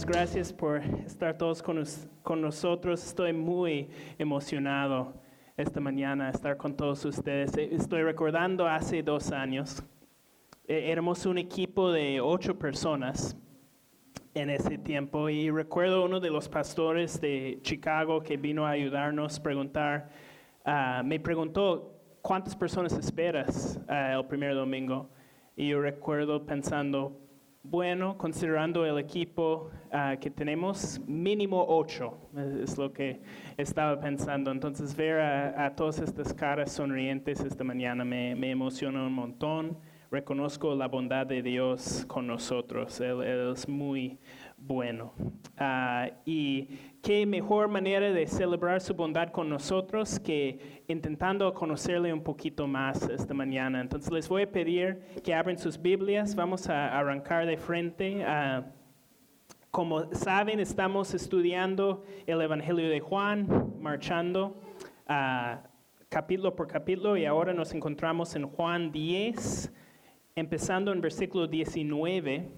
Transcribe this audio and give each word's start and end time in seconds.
hermanos, 0.00 0.06
gracias 0.06 0.52
por 0.52 0.78
estar 1.06 1.36
todos 1.36 1.62
con, 1.62 1.82
con 2.22 2.40
nosotros. 2.40 3.04
Estoy 3.04 3.32
muy 3.32 3.88
emocionado 4.18 5.14
esta 5.56 5.80
mañana 5.80 6.30
estar 6.30 6.56
con 6.56 6.74
todos 6.74 7.04
ustedes. 7.04 7.56
Eh, 7.56 7.70
Estoy 7.72 8.02
recordando 8.02 8.66
hace 8.66 9.02
dos 9.02 9.30
años, 9.32 9.82
eh, 10.66 10.90
éramos 10.90 11.26
un 11.26 11.38
equipo 11.38 11.92
de 11.92 12.20
ocho 12.20 12.58
personas 12.58 13.36
en 14.34 14.50
ese 14.50 14.78
tiempo 14.78 15.28
y 15.28 15.50
recuerdo 15.50 16.04
uno 16.04 16.20
de 16.20 16.30
los 16.30 16.48
pastores 16.48 17.20
de 17.20 17.58
Chicago 17.62 18.22
que 18.22 18.36
vino 18.36 18.66
a 18.66 18.70
ayudarnos 18.70 19.40
preguntar, 19.40 20.10
ah, 20.64 21.02
me 21.04 21.18
preguntó, 21.18 21.94
¿cuántas 22.22 22.54
personas 22.54 22.92
esperas 22.92 23.80
ah, 23.88 24.14
el 24.14 24.24
primer 24.26 24.54
domingo? 24.54 25.10
Y 25.56 25.68
yo 25.68 25.80
recuerdo 25.80 26.46
pensando, 26.46 27.19
bueno, 27.62 28.16
considerando 28.16 28.86
el 28.86 28.98
equipo 28.98 29.70
ah, 29.92 30.16
que 30.20 30.30
tenemos, 30.30 31.00
mínimo 31.06 31.64
ocho, 31.68 32.16
es 32.62 32.78
lo 32.78 32.92
que 32.92 33.20
estaba 33.56 34.00
pensando. 34.00 34.50
Entonces 34.50 34.96
ver 34.96 35.20
a, 35.20 35.66
a 35.66 35.76
todas 35.76 35.98
estas 35.98 36.32
caras 36.32 36.72
sonrientes 36.72 37.40
esta 37.40 37.62
mañana 37.62 38.04
me, 38.04 38.34
me 38.34 38.50
emociona 38.50 39.06
un 39.06 39.12
montón. 39.12 39.78
Reconozco 40.10 40.74
la 40.74 40.88
bondad 40.88 41.26
de 41.26 41.42
Dios 41.42 42.04
con 42.08 42.26
nosotros. 42.26 43.00
Él, 43.00 43.22
Él 43.22 43.52
es 43.52 43.68
muy 43.68 44.18
bueno. 44.56 45.12
Ah, 45.56 46.10
y 46.24 46.68
qué 47.02 47.24
mejor 47.24 47.68
manera 47.68 48.12
de 48.12 48.26
celebrar 48.26 48.80
su 48.80 48.94
bondad 48.94 49.30
con 49.30 49.48
nosotros 49.48 50.20
que 50.20 50.82
intentando 50.88 51.52
conocerle 51.54 52.12
un 52.12 52.22
poquito 52.22 52.66
más 52.66 53.08
esta 53.08 53.32
mañana. 53.32 53.80
Entonces 53.80 54.12
les 54.12 54.28
voy 54.28 54.42
a 54.42 54.50
pedir 54.50 55.00
que 55.24 55.34
abran 55.34 55.58
sus 55.58 55.80
Biblias. 55.80 56.34
Vamos 56.34 56.68
a 56.68 56.98
arrancar 56.98 57.46
de 57.46 57.56
frente. 57.56 58.24
como 59.70 60.12
saben, 60.14 60.60
estamos 60.60 61.14
estudiando 61.14 62.04
el 62.26 62.40
Evangelio 62.40 62.88
de 62.88 63.00
Juan, 63.00 63.74
marchando 63.78 64.60
capítulo 66.10 66.56
por 66.56 66.66
capítulo 66.66 67.16
y 67.16 67.24
ahora 67.24 67.54
nos 67.54 67.72
encontramos 67.72 68.34
en 68.34 68.44
Juan 68.48 68.90
10, 68.90 69.72
empezando 70.34 70.92
en 70.92 71.00
versículo 71.00 71.46
19. 71.46 72.50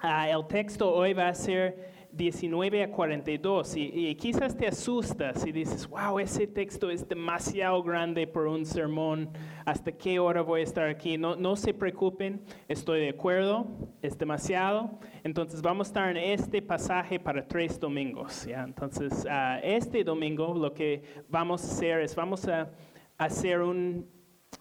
Ah, 0.00 0.28
el 0.28 0.44
texto 0.48 0.92
hoy 0.92 1.12
va 1.12 1.28
a 1.28 1.34
ser 1.34 1.93
19 2.16 2.82
a 2.82 2.90
42 2.90 3.76
y, 3.76 4.14
quizás 4.16 4.56
te 4.56 4.66
asustas 4.66 5.46
y 5.46 5.52
dices, 5.52 5.88
wow, 5.88 6.18
ese 6.18 6.46
texto 6.46 6.90
es 6.90 7.08
demasiado 7.08 7.82
grande 7.82 8.26
por 8.26 8.46
un 8.46 8.64
sermón, 8.64 9.30
¿hasta 9.64 9.92
qué 9.92 10.18
hora 10.18 10.42
voy 10.42 10.60
a 10.60 10.64
estar 10.64 10.88
aquí? 10.88 11.18
No, 11.18 11.36
no 11.36 11.56
se 11.56 11.74
preocupen, 11.74 12.42
estoy 12.68 13.00
de 13.00 13.10
acuerdo, 13.10 13.66
es 14.02 14.16
demasiado. 14.16 14.98
Entonces 15.22 15.60
vamos 15.62 15.88
a 15.88 15.90
estar 15.90 16.16
en 16.16 16.16
este 16.16 16.62
pasaje 16.62 17.18
para 17.18 17.46
tres 17.46 17.78
domingos. 17.80 18.46
¿ya? 18.46 18.62
Entonces, 18.62 19.26
ah, 19.28 19.58
este 19.62 20.04
domingo 20.04 20.54
lo 20.54 20.72
que 20.72 21.02
vamos 21.28 21.64
a 21.64 21.66
hacer 21.66 22.00
es, 22.00 22.14
vamos 22.14 22.46
a 22.48 22.70
hacer 23.18 23.60
un, 23.60 24.08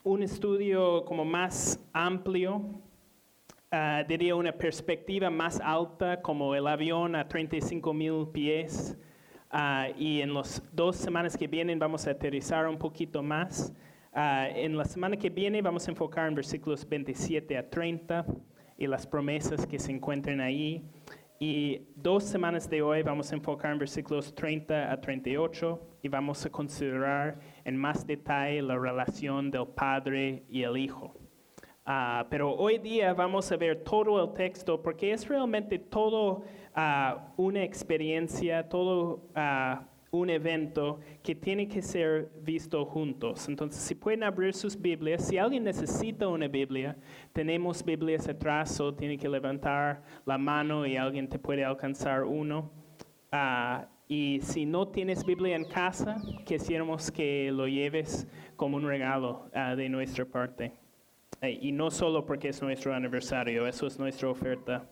un 0.04 0.24
estudio 0.24 1.06
como 1.06 1.24
más 1.26 1.80
amplio 1.94 2.83
ah, 3.74 4.04
diría 4.08 4.36
una 4.36 4.52
perspectiva 4.52 5.30
más 5.32 5.60
alta 5.60 6.22
como 6.22 6.54
el 6.54 6.68
avión 6.68 7.16
a 7.16 7.28
35 7.28 7.94
mil 7.94 8.28
pies. 8.32 8.96
Ah, 9.50 9.88
y 9.98 10.22
en 10.22 10.34
las 10.34 10.62
dos 10.72 10.96
semanas 10.96 11.36
que 11.36 11.48
vienen 11.48 11.80
vamos 11.80 12.08
a 12.08 12.12
aterrizar 12.12 12.68
un 12.68 12.78
poquito 12.78 13.24
más. 13.24 13.74
Ah, 14.14 14.48
en 14.48 14.78
la 14.78 14.86
semana 14.86 15.18
que 15.18 15.30
viene 15.30 15.62
vamos 15.62 15.88
a 15.88 15.92
enfocar 15.92 16.28
en 16.28 16.36
versículos 16.36 16.88
27 16.88 17.58
a 17.58 17.68
30 17.68 18.26
y 18.78 18.86
las 18.86 19.08
promesas 19.08 19.66
que 19.66 19.80
se 19.80 19.92
encuentran 19.92 20.40
ahí. 20.40 20.84
Y 21.40 21.82
dos 21.96 22.24
semanas 22.24 22.70
de 22.70 22.82
hoy 22.82 23.02
vamos 23.02 23.32
a 23.32 23.36
enfocar 23.36 23.72
en 23.72 23.80
versículos 23.80 24.34
30 24.36 24.92
a 24.92 25.02
38 25.02 25.98
y 26.04 26.08
vamos 26.08 26.46
a 26.46 26.50
considerar 26.52 27.40
en 27.66 27.76
más 27.76 28.06
detalle 28.06 28.62
la 28.62 28.78
relación 28.78 29.50
del 29.50 29.68
Padre 29.68 30.46
y 30.48 30.62
el 30.62 30.78
Hijo. 30.78 31.23
Ah, 31.86 32.28
pero 32.30 32.56
hoy 32.56 32.78
día 32.78 33.14
vamos 33.14 33.52
a 33.52 33.58
ver 33.58 33.84
todo 33.84 34.24
el 34.24 34.34
texto 34.34 34.82
porque 34.82 35.12
es 35.12 35.28
realmente 35.28 35.78
todo 35.78 36.44
ah, 36.74 37.34
una 37.36 37.62
experiencia, 37.62 38.70
todo 38.70 39.28
ah, 39.36 39.84
un 40.10 40.30
evento 40.30 41.02
que 41.22 41.36
tiene 41.36 41.68
que 41.68 41.82
ser 41.82 42.32
visto 42.42 42.86
juntos. 42.86 43.50
Entonces, 43.50 43.82
si 43.82 43.96
pueden 43.96 44.24
abrir 44.24 44.54
sus 44.54 44.80
Biblias, 44.80 45.28
si 45.28 45.38
alguien 45.38 45.66
necesita 45.66 46.30
una 46.30 46.48
Biblia, 46.48 46.96
tenemos 47.34 47.84
Biblias 47.84 48.30
atrás 48.30 48.80
o 48.80 48.94
tiene 48.94 49.18
que 49.18 49.28
levantar 49.28 50.04
la 50.26 50.38
mano 50.38 50.86
y 50.86 50.96
alguien 50.96 51.28
te 51.28 51.38
puede 51.38 51.66
alcanzar 51.66 52.24
uno. 52.24 52.72
Y 54.08 54.40
si 54.42 54.66
no 54.66 54.88
tienes 54.88 55.26
Biblia 55.26 55.56
en 55.56 55.66
casa, 55.66 56.22
quisiéramos 56.46 57.12
que 57.12 57.52
lo 57.52 57.68
lleves 57.68 58.28
como 58.56 58.78
un 58.78 58.86
regalo 58.86 59.50
de 59.76 59.90
nuestra 59.90 60.26
parte. 60.26 60.83
Eh, 61.44 61.60
Y 61.62 61.74
no 61.74 61.92
solo 61.92 62.26
porque 62.26 62.48
es 62.48 62.62
nuestro 62.62 62.94
aniversario, 62.94 63.68
eso 63.68 63.86
es 63.86 64.00
nuestra 64.00 64.30
oferta 64.30 64.90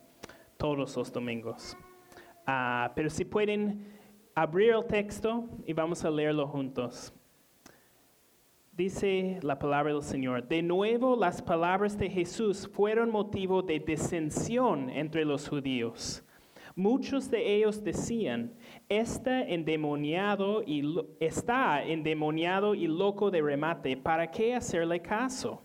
todos 0.57 0.97
los 0.97 1.13
domingos. 1.13 1.77
Ah, 2.45 2.91
pero 2.93 3.09
si 3.09 3.23
pueden 3.23 3.85
abrir 4.35 4.71
el 4.71 4.85
texto 4.85 5.47
y 5.65 5.71
vamos 5.71 6.03
a 6.03 6.09
leerlo 6.09 6.45
juntos. 6.45 7.13
Dice 8.73 9.39
la 9.43 9.57
palabra 9.57 9.93
del 9.93 10.01
Señor. 10.01 10.45
De 10.45 10.61
nuevo 10.61 11.15
las 11.15 11.41
palabras 11.41 11.97
de 11.97 12.09
Jesús 12.09 12.69
fueron 12.73 13.11
motivo 13.11 13.61
de 13.61 13.79
disensión 13.79 14.89
entre 14.89 15.23
los 15.23 15.47
judíos. 15.47 16.21
Muchos 16.75 17.31
de 17.31 17.55
ellos 17.55 17.81
decían, 17.81 18.53
está 18.89 19.41
endemoniado 19.41 20.63
y 20.63 20.99
está 21.21 21.81
endemoniado 21.81 22.75
y 22.75 22.87
loco 22.87 23.31
de 23.31 23.41
remate, 23.41 23.95
¿para 23.95 24.29
qué 24.29 24.53
hacerle 24.53 25.01
caso? 25.01 25.63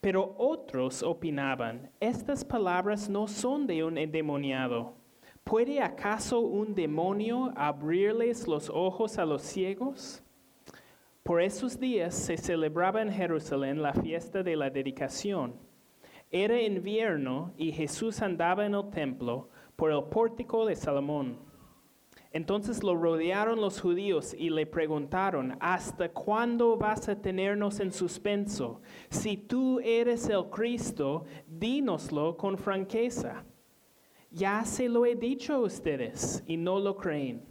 Pero 0.00 0.34
otros 0.38 1.02
opinaban, 1.02 1.90
estas 1.98 2.44
palabras 2.44 3.08
no 3.08 3.26
son 3.26 3.66
de 3.66 3.82
un 3.82 3.98
endemoniado. 3.98 4.94
¿Puede 5.42 5.80
acaso 5.80 6.40
un 6.40 6.74
demonio 6.74 7.52
abrirles 7.56 8.46
los 8.46 8.70
ojos 8.70 9.18
a 9.18 9.24
los 9.24 9.42
ciegos? 9.42 10.22
Por 11.22 11.42
esos 11.42 11.80
días 11.80 12.14
se 12.14 12.36
celebraba 12.36 13.02
en 13.02 13.10
Jerusalén 13.10 13.82
la 13.82 13.92
fiesta 13.92 14.42
de 14.42 14.56
la 14.56 14.70
dedicación. 14.70 15.56
Era 16.30 16.60
invierno 16.60 17.52
y 17.56 17.72
Jesús 17.72 18.22
andaba 18.22 18.66
en 18.66 18.74
el 18.74 18.90
templo 18.90 19.48
por 19.74 19.90
el 19.90 20.04
pórtico 20.04 20.64
de 20.64 20.76
Salomón. 20.76 21.47
Entonces 22.30 22.82
lo 22.82 22.94
rodearon 22.94 23.60
los 23.60 23.80
judíos 23.80 24.34
y 24.38 24.50
le 24.50 24.66
preguntaron, 24.66 25.56
¿hasta 25.60 26.10
cuándo 26.10 26.76
vas 26.76 27.08
a 27.08 27.20
tenernos 27.20 27.80
en 27.80 27.90
suspenso? 27.90 28.82
Si 29.08 29.36
tú 29.36 29.80
eres 29.80 30.28
el 30.28 30.50
Cristo, 30.50 31.24
dínoslo 31.46 32.36
con 32.36 32.58
franqueza. 32.58 33.44
Ya 34.30 34.62
se 34.64 34.90
lo 34.90 35.06
he 35.06 35.14
dicho 35.14 35.54
a 35.54 35.60
ustedes 35.60 36.44
y 36.46 36.58
no 36.58 36.78
lo 36.78 36.96
creen. 36.96 37.46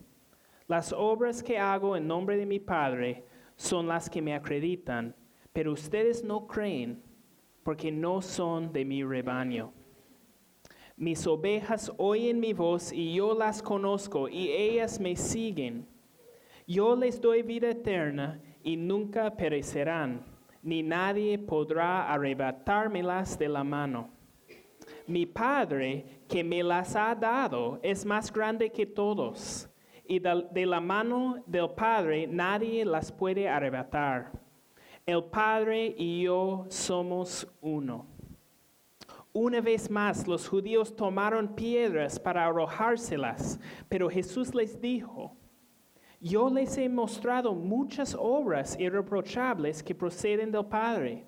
Las 0.68 0.94
obras 0.94 1.42
que 1.42 1.58
hago 1.58 1.98
en 1.98 2.08
nombre 2.08 2.38
de 2.38 2.46
mi 2.46 2.60
Padre 2.60 3.26
son 3.56 3.88
las 3.88 4.10
que 4.10 4.22
me 4.22 4.36
acreditan, 4.36 5.16
pero 5.54 5.72
ustedes 5.72 6.24
no 6.24 6.46
creen 6.46 7.02
porque 7.64 7.92
no 7.92 8.22
son 8.22 8.72
de 8.72 8.86
mi 8.86 9.04
rebaño. 9.04 9.74
Mis 11.00 11.28
ovejas 11.28 11.92
oyen 11.98 12.40
mi 12.40 12.54
voz 12.54 12.92
y 12.92 13.14
yo 13.14 13.36
las 13.36 13.62
conozco 13.62 14.28
y 14.28 14.50
ellas 14.50 15.00
me 15.00 15.16
siguen. 15.16 15.88
Yo 16.66 16.96
les 16.96 17.22
doy 17.22 17.44
vida 17.44 17.70
eterna 17.70 18.42
y 18.64 18.76
nunca 18.76 19.30
perecerán, 19.38 20.26
ni 20.64 20.82
nadie 20.82 21.38
podrá 21.38 22.12
arrebatármelas 22.12 23.38
de 23.38 23.48
la 23.48 23.64
mano. 23.64 24.10
Mi 25.06 25.28
Padre 25.28 26.24
que 26.28 26.44
me 26.44 26.64
las 26.64 26.96
ha 26.96 27.14
dado 27.14 27.80
es 27.84 28.04
más 28.04 28.34
grande 28.34 28.72
que 28.72 28.88
todos, 28.88 29.70
y 30.04 30.18
de, 30.18 30.66
la 30.66 30.82
mano 30.82 31.44
del 31.46 31.70
Padre 31.70 32.26
nadie 32.26 32.84
las 32.84 33.12
puede 33.12 33.48
arrebatar. 33.48 34.32
El 35.06 35.26
Padre 35.26 35.94
y 35.96 36.24
yo 36.24 36.66
somos 36.70 37.48
uno. 37.62 38.17
Una 39.40 39.62
vez 39.62 39.92
más 39.92 40.28
los 40.28 40.48
judíos 40.48 40.96
tomaron 40.96 41.54
piedras 41.54 42.20
para 42.20 42.48
arrojárselas, 42.48 43.60
pero 43.88 44.10
Jesús 44.10 44.56
les 44.56 44.82
dijo, 44.82 45.38
yo 46.20 46.50
les 46.50 46.76
he 46.80 46.90
mostrado 46.90 47.54
muchas 47.54 48.18
obras 48.20 48.76
irreprochables 48.80 49.84
que 49.84 49.94
proceden 49.94 50.52
del 50.52 50.66
Padre. 50.66 51.28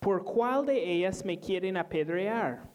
¿Por 0.00 0.24
cuál 0.24 0.66
de 0.66 0.94
ellas 0.94 1.24
me 1.24 1.38
quieren 1.38 1.76
apedrear? 1.76 2.68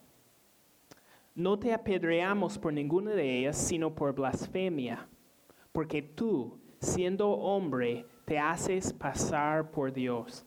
No 1.35 1.59
te 1.59 1.73
apedreamos 1.73 2.57
por 2.57 2.71
ninguna 2.71 3.11
de 3.11 3.39
ellas, 3.39 3.57
sino 3.57 3.93
por 3.93 4.13
blasfemia, 4.15 5.09
porque 5.73 6.01
tú, 6.01 6.57
siendo 6.79 7.29
hombre, 7.31 8.05
te 8.23 8.39
haces 8.39 8.93
pasar 8.93 9.71
por 9.71 9.91
Dios. 9.91 10.45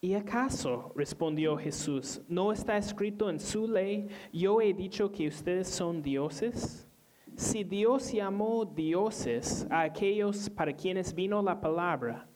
¿Y 0.00 0.14
acaso, 0.14 0.92
respondió 0.94 1.56
Jesús, 1.56 2.20
no 2.28 2.52
está 2.52 2.76
escrito 2.76 3.30
en 3.30 3.40
su 3.40 3.66
ley, 3.66 4.08
yo 4.32 4.60
he 4.60 4.74
dicho 4.74 5.10
que 5.10 5.26
ustedes 5.26 5.68
son 5.68 6.02
dioses? 6.02 6.86
Si 7.34 7.64
Dios 7.64 8.12
llamó 8.12 8.64
dioses 8.64 9.66
a 9.70 9.82
aquellos 9.82 10.50
para 10.50 10.74
quienes 10.74 11.14
vino 11.14 11.42
la 11.42 11.60
palabra, 11.60 12.28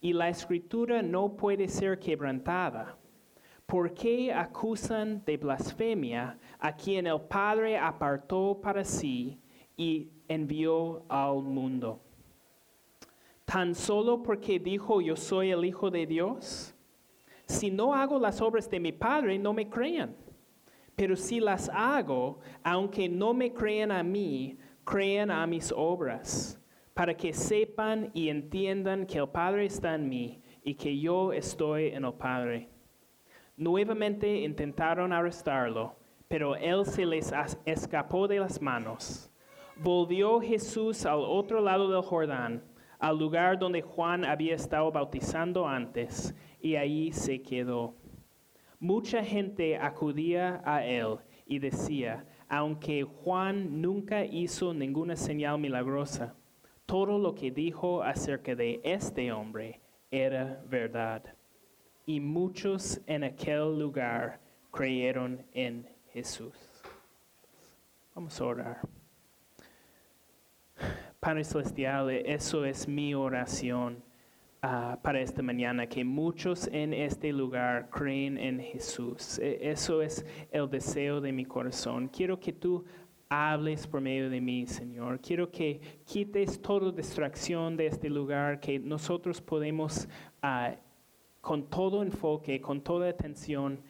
y 0.00 0.12
la 0.12 0.28
escritura 0.28 1.02
no 1.02 1.36
puede 1.36 1.68
ser 1.68 1.98
quebrantada, 1.98 2.96
¿por 3.66 3.92
qué 3.92 4.32
acusan 4.32 5.22
de 5.24 5.36
blasfemia 5.36 6.38
a 6.58 6.74
quien 6.74 7.06
el 7.06 7.20
Padre 7.20 7.78
apartó 7.78 8.58
para 8.60 8.84
sí 8.84 9.38
y 9.76 10.10
envió 10.28 11.04
al 11.08 11.42
mundo? 11.42 12.00
¿Tan 13.44 13.74
solo 13.74 14.22
porque 14.22 14.58
dijo 14.58 15.00
yo 15.00 15.16
soy 15.16 15.50
el 15.50 15.64
Hijo 15.64 15.90
de 15.90 16.06
Dios? 16.06 16.74
Si 17.50 17.70
no 17.70 17.92
hago 17.92 18.18
las 18.18 18.40
obras 18.40 18.70
de 18.70 18.78
mi 18.78 18.92
Padre, 18.92 19.38
no 19.38 19.52
me 19.52 19.68
crean. 19.68 20.16
Pero 20.94 21.16
si 21.16 21.40
las 21.40 21.68
hago, 21.74 22.38
aunque 22.62 23.08
no 23.08 23.34
me 23.34 23.52
crean 23.52 23.90
a 23.90 24.02
mí, 24.02 24.56
crean 24.84 25.30
a 25.30 25.46
mis 25.46 25.72
obras 25.76 26.60
para 26.94 27.14
que 27.14 27.32
sepan 27.32 28.10
y 28.14 28.28
entiendan 28.28 29.04
que 29.04 29.18
el 29.18 29.28
Padre 29.28 29.66
está 29.66 29.94
en 29.96 30.08
mí 30.08 30.42
y 30.62 30.74
que 30.74 30.98
yo 30.98 31.32
estoy 31.32 31.88
en 31.88 32.04
el 32.04 32.14
Padre. 32.14 32.68
Nuevamente 33.56 34.42
intentaron 34.42 35.12
arrestarlo, 35.12 35.96
pero 36.28 36.54
él 36.54 36.86
se 36.86 37.04
les 37.04 37.32
escapó 37.64 38.28
de 38.28 38.38
las 38.38 38.62
manos. 38.62 39.28
Volvió 39.76 40.40
Jesús 40.40 41.04
al 41.04 41.20
otro 41.20 41.60
lado 41.60 41.90
del 41.90 42.02
Jordán, 42.02 42.62
al 43.00 43.18
lugar 43.18 43.58
donde 43.58 43.82
Juan 43.82 44.24
había 44.24 44.54
estado 44.54 44.92
bautizando 44.92 45.66
antes, 45.66 46.34
y 46.60 46.76
allí 46.76 47.12
se 47.12 47.42
quedó. 47.42 47.94
Mucha 48.78 49.24
gente 49.24 49.76
acudía 49.76 50.62
a 50.64 50.84
él 50.84 51.18
y 51.46 51.58
decía, 51.58 52.24
aunque 52.48 53.02
Juan 53.02 53.80
nunca 53.80 54.24
hizo 54.24 54.72
ninguna 54.72 55.16
señal 55.16 55.58
milagrosa, 55.58 56.34
todo 56.86 57.18
lo 57.18 57.34
que 57.34 57.50
dijo 57.50 58.02
acerca 58.02 58.54
de 58.54 58.80
este 58.82 59.30
hombre 59.32 59.80
era 60.10 60.62
verdad. 60.68 61.22
Y 62.06 62.20
muchos 62.20 63.00
en 63.06 63.24
aquel 63.24 63.78
lugar 63.78 64.40
creyeron 64.72 65.44
en 65.52 65.86
Jesús. 66.12 66.54
Vamos 68.14 68.40
a 68.40 68.44
orar. 68.44 68.80
Padre 71.20 71.44
Celestial, 71.44 72.10
eso 72.10 72.64
es 72.64 72.88
mi 72.88 73.14
oración 73.14 74.02
ah, 74.62 74.98
para 75.02 75.20
esta 75.20 75.42
mañana, 75.42 75.86
que 75.86 76.04
muchos 76.04 76.68
en 76.72 76.92
este 76.92 77.32
lugar 77.32 77.88
creen 77.90 78.38
en 78.38 78.60
Jesús. 78.60 79.38
E, 79.38 79.70
eso 79.70 80.02
es 80.02 80.24
el 80.50 80.68
deseo 80.68 81.20
de 81.20 81.32
mi 81.32 81.44
corazón. 81.44 82.08
Quiero 82.08 82.38
que 82.38 82.52
tú 82.52 82.84
hables 83.28 83.86
por 83.86 84.00
medio 84.00 84.28
de 84.28 84.40
mí, 84.40 84.66
Señor. 84.66 85.20
Quiero 85.20 85.50
que 85.50 85.80
quites 86.04 86.60
toda 86.60 86.90
distracción 86.90 87.76
de 87.76 87.86
este 87.86 88.10
lugar, 88.10 88.58
que 88.60 88.78
nosotros 88.78 89.40
podemos 89.40 90.08
ah, 90.42 90.74
con 91.40 91.68
todo 91.70 92.02
enfoque, 92.02 92.60
con 92.60 92.82
toda 92.82 93.08
atención, 93.08 93.80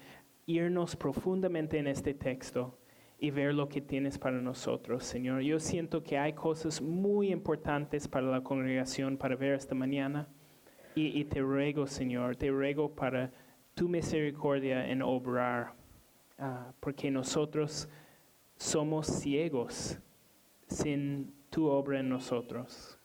irnos 0.46 0.94
profundamente 0.94 1.78
en 1.78 1.86
este 1.86 2.14
texto 2.14 2.78
y 3.18 3.30
ver 3.30 3.54
lo 3.54 3.68
que 3.68 3.80
tienes 3.80 4.18
para 4.18 4.40
nosotros, 4.40 5.04
Señor. 5.04 5.42
Yo 5.42 5.58
siento 5.58 6.02
que 6.02 6.18
hay 6.18 6.32
cosas 6.32 6.80
muy 6.80 7.32
importantes 7.32 8.08
para 8.08 8.26
la 8.26 8.42
congregación 8.42 9.16
para 9.16 9.36
ver 9.36 9.54
esta 9.54 9.74
mañana 9.74 10.28
y, 10.94 11.24
te 11.24 11.40
ruego, 11.40 11.86
Señor, 11.86 12.36
te 12.36 12.50
ruego 12.50 12.94
para 12.94 13.30
tu 13.74 13.88
misericordia 13.88 14.88
en 14.88 15.02
obrar, 15.02 15.72
ah, 16.38 16.72
porque 16.80 17.10
nosotros 17.10 17.88
somos 18.56 19.06
ciegos 19.06 19.98
sin 20.68 21.32
tu 21.48 21.66
obra 21.66 22.00
en 22.00 22.08
nosotros. 22.08 22.98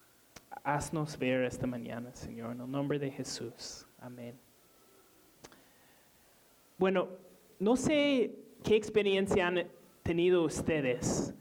Haznos 0.64 1.18
ver 1.18 1.44
esta 1.44 1.68
mañana, 1.68 2.14
Señor, 2.14 2.54
en 2.54 2.62
el 2.62 2.72
nombre 2.72 3.00
de 3.00 3.12
Jesús. 3.12 3.88
Amén. 4.00 4.38
Bueno, 6.78 7.08
no 7.60 7.76
sé 7.76 8.36
qué 8.64 8.76
experiencia 8.76 9.48
han 9.48 9.68
tenido 10.04 10.44
ustedes, 10.44 11.34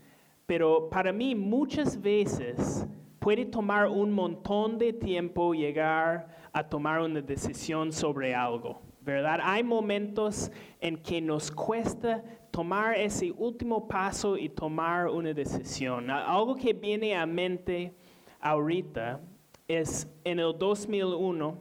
pero 0.46 0.88
para 0.91 1.12
mí 1.12 1.35
muchas 1.35 2.00
veces 2.00 2.87
puede 3.24 3.46
tomar 3.46 3.88
un 3.88 4.12
montón 4.12 4.76
de 4.76 4.92
tiempo 4.92 5.54
llegar 5.54 6.28
a 6.52 6.62
tomar 6.62 7.00
una 7.00 7.22
decisión 7.22 7.90
sobre 7.90 8.34
algo, 8.34 8.82
¿verdad? 9.00 9.40
Hay 9.42 9.64
momentos 9.64 10.52
en 10.78 10.98
que 10.98 11.22
nos 11.22 11.50
cuesta 11.50 12.22
tomar 12.50 12.98
ese 12.98 13.32
último 13.32 13.88
paso 13.88 14.36
y 14.36 14.50
tomar 14.50 15.08
una 15.08 15.32
decisión. 15.32 16.10
Algo 16.10 16.54
que 16.54 16.74
viene 16.74 17.16
a 17.16 17.24
mente 17.24 17.94
ahorita 18.40 19.22
es 19.66 20.06
en 20.22 20.38
el 20.40 20.54
2001 20.58 21.58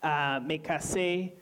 ah, 0.00 0.40
me 0.42 0.58
casé 0.62 1.36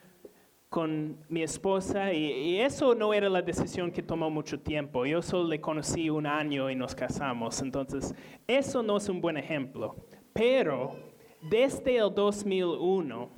con 0.71 1.19
mi 1.29 1.43
esposa 1.43 2.13
y, 2.13 2.25
y, 2.27 2.61
eso 2.61 2.95
no 2.95 3.13
era 3.13 3.29
la 3.29 3.43
decisión 3.43 3.91
que 3.91 4.03
tomó 4.03 4.31
mucho 4.31 4.61
tiempo. 4.61 5.05
Yo 5.05 5.21
solo 5.21 5.49
le 5.49 5.61
conocí 5.61 6.09
un 6.09 6.27
año 6.27 6.71
y 6.71 6.77
nos 6.77 6.95
casamos. 6.95 7.61
Entonces, 7.61 8.15
eso 8.47 8.83
no 8.83 8.97
es 8.97 9.09
un 9.09 9.21
buen 9.21 9.37
ejemplo. 9.37 9.97
Pero 10.33 10.97
desde 11.43 11.97
el 11.97 12.15
2001, 12.15 13.29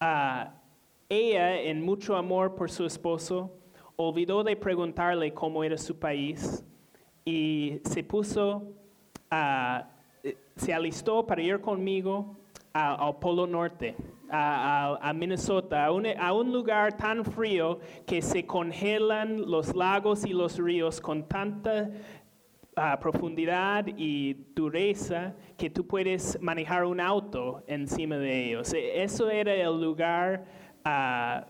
ah, 0.00 0.54
ella, 1.08 1.60
en 1.60 1.80
mucho 1.82 2.16
amor 2.16 2.56
por 2.56 2.70
su 2.70 2.84
esposo, 2.84 3.52
olvidó 3.94 4.42
de 4.42 4.56
preguntarle 4.56 5.32
cómo 5.32 5.62
era 5.62 5.78
su 5.78 5.96
país 5.96 6.64
y 7.24 7.80
se 7.84 8.02
puso, 8.02 8.72
a, 9.30 9.90
se 10.56 10.74
alistó 10.74 11.24
para 11.24 11.40
ir 11.42 11.60
conmigo 11.60 12.36
al 12.72 13.16
Polo 13.18 13.46
Norte, 13.46 13.96
a, 14.30 15.12
Minnesota, 15.14 15.86
a 15.86 16.32
un, 16.32 16.52
lugar 16.52 16.96
tan 16.96 17.24
frío 17.24 17.78
que 18.06 18.22
se 18.22 18.44
congelan 18.44 19.50
los 19.50 19.74
lagos 19.74 20.24
y 20.24 20.32
los 20.32 20.58
ríos 20.58 21.00
con 21.00 21.26
tanta 21.28 21.90
profundidad 23.00 23.86
y 23.96 24.34
dureza 24.54 25.34
que 25.56 25.70
tú 25.70 25.86
puedes 25.86 26.38
manejar 26.42 26.84
un 26.84 27.00
auto 27.00 27.62
encima 27.66 28.18
de 28.18 28.48
ellos. 28.48 28.74
E, 28.74 29.02
eso 29.02 29.30
era 29.30 29.54
el 29.54 29.80
lugar 29.80 30.44
ah, 30.84 31.46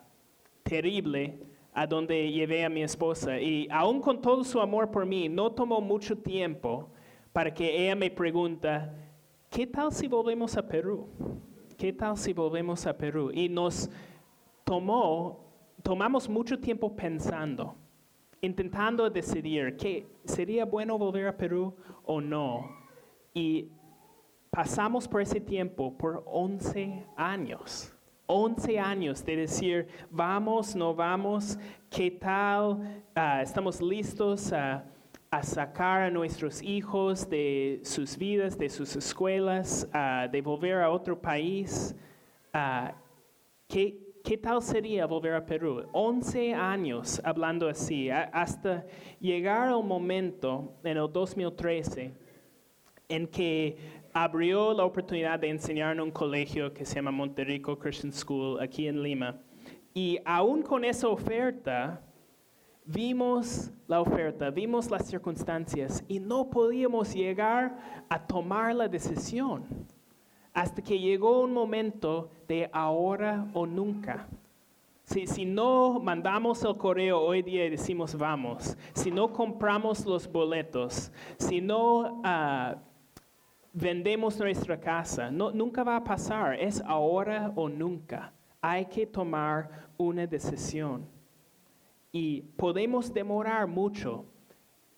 terrible 0.63 1.41
a 1.75 1.87
donde 1.87 2.31
llevé 2.31 2.65
a 2.65 2.69
mi 2.69 2.83
esposa. 2.83 3.41
Y 3.41 3.69
aún 3.71 4.01
con 4.01 4.23
todo 4.23 4.45
su 4.45 4.61
amor 4.61 4.91
por 4.91 5.05
mí, 5.05 5.29
no 5.29 5.51
tomó 5.51 5.81
mucho 5.81 6.17
tiempo 6.17 6.89
para 7.33 7.53
que 7.53 7.85
ella 7.85 7.95
me 7.95 8.11
pregunta, 8.11 8.95
¿qué 9.51 9.67
tal 9.67 9.93
si 9.93 10.09
volvemos 10.09 10.57
a 10.57 10.67
Perú? 10.67 11.09
¿Qué 11.77 11.93
tal 11.93 12.17
si 12.17 12.33
volvemos 12.33 12.87
a 12.87 12.97
Perú? 12.97 13.31
Y 13.35 13.51
nos 13.51 13.91
tomó, 14.65 15.45
tomamos 15.83 16.27
mucho 16.27 16.59
tiempo 16.59 16.97
pensando, 16.97 17.75
intentando 18.41 19.11
decidir 19.11 19.77
que 19.77 20.07
sería 20.25 20.65
bueno 20.65 20.97
volver 20.97 21.27
a 21.27 21.37
Perú 21.37 21.75
o 22.05 22.19
no. 22.19 22.67
Y 23.35 23.69
pasamos 24.49 25.07
por 25.07 25.21
ese 25.21 25.39
tiempo 25.39 25.93
por 25.99 26.23
11 26.25 27.05
años. 27.15 27.93
11 28.25 28.79
años 28.79 29.23
de 29.23 29.37
decir, 29.37 29.87
vamos, 30.11 30.75
no 30.75 30.95
vamos, 30.95 31.59
qué 31.91 32.11
tal, 32.11 33.05
ah, 33.15 33.43
estamos 33.43 33.83
listos 33.83 34.51
a, 35.31 35.43
sacar 35.43 36.03
a 36.03 36.11
nuestros 36.11 36.63
hijos 36.63 37.29
de 37.29 37.81
sus 37.85 38.17
vidas, 38.17 38.59
de 38.59 38.69
sus 38.69 38.97
escuelas, 38.97 39.89
de 40.31 40.41
volver 40.43 40.77
a 40.77 40.91
otro 40.91 41.21
país. 41.21 41.95
¿qué, 43.69 44.07
¿Qué 44.27 44.37
tal 44.37 44.61
sería 44.61 45.07
volver 45.07 45.35
a 45.35 45.47
Perú? 45.47 45.87
11 45.93 46.53
años 46.53 47.21
hablando 47.23 47.69
así, 47.69 48.11
hasta 48.11 48.85
llegar 49.21 49.69
al 49.69 49.85
momento 49.85 50.75
en 50.83 50.97
el 50.97 51.13
2013 51.13 52.13
en 53.09 53.29
que 53.29 53.77
abrió 54.13 54.73
la 54.73 54.85
oportunidad 54.85 55.39
de 55.39 55.51
enseñar 55.51 55.93
en 55.93 56.01
un 56.01 56.11
colegio 56.11 56.73
que 56.73 56.85
se 56.85 56.97
llama 56.97 57.11
Monterrico 57.11 57.79
Christian 57.79 58.13
School 58.13 58.59
aquí 58.61 58.89
en 58.89 59.03
Lima. 59.03 59.39
Y 59.95 60.19
aún 60.25 60.63
con 60.63 60.85
esa 60.85 61.07
oferta, 61.09 62.03
vimos 62.87 63.71
la 63.89 64.01
oferta, 64.01 64.51
vimos 64.51 64.91
las 64.91 65.07
circunstancias 65.07 66.05
y 66.09 66.21
no 66.21 66.49
podíamos 66.49 67.13
llegar 67.13 68.05
a 68.09 68.27
tomar 68.27 68.75
la 68.75 68.89
decisión 68.89 69.65
hasta 70.55 70.81
que 70.81 70.99
llegó 70.99 71.43
un 71.43 71.53
momento 71.53 72.31
de 72.49 72.71
ahora 72.73 73.47
o 73.53 73.67
nunca. 73.67 74.27
Si, 75.03 75.27
si, 75.27 75.45
no 75.45 76.01
mandamos 76.01 76.65
el 76.65 76.77
correo 76.77 77.21
hoy 77.21 77.43
día 77.43 77.67
y 77.67 77.71
decimos 77.71 78.17
vamos, 78.17 78.77
si 78.95 79.11
no 79.11 79.33
compramos 79.33 80.05
los 80.05 80.31
boletos, 80.31 81.13
si 81.39 81.61
no 81.61 82.21
uh, 82.23 82.77
vendemos 83.73 84.39
nuestra 84.39 84.81
casa. 84.81 85.31
No, 85.31 85.51
nunca 85.51 85.85
va 85.85 85.97
a 85.97 86.05
pasar, 86.05 86.55
es 86.59 86.83
ahora 86.87 87.53
o 87.55 87.69
nunca. 87.69 88.33
hay 88.61 88.87
que 88.87 89.07
tomar 89.07 89.91
una 89.97 90.27
decisión. 90.27 91.16
Y 92.19 92.41
podemos 92.57 93.13
demorar 93.13 93.67
mucho 93.67 94.25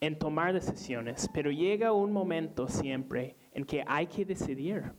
en 0.01 0.17
tomar 0.17 0.53
decisiones, 0.53 1.29
pero 1.35 1.51
llega 1.51 1.91
un 1.91 2.13
momento 2.13 2.69
siempre 2.69 3.35
en 3.53 3.65
que 3.65 3.83
hay 3.89 4.07
que 4.07 4.25
decidir. 4.25 4.93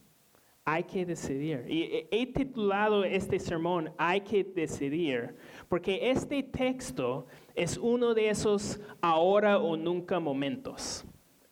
Hay 0.66 0.84
que 0.84 1.06
decidir. 1.06 1.64
Y 1.70 2.10
he 2.12 2.26
titulado 2.34 3.06
este 3.06 3.40
sermón, 3.40 3.94
Hay 3.98 4.20
que 4.20 4.44
decidir, 4.44 5.38
porque 5.70 6.12
este 6.12 6.44
texto 6.44 7.26
es 7.56 7.78
uno 7.78 8.14
de 8.14 8.30
esos 8.30 8.82
ahora 9.00 9.58
o 9.58 9.78
nunca 9.78 10.20
momentos. 10.20 11.06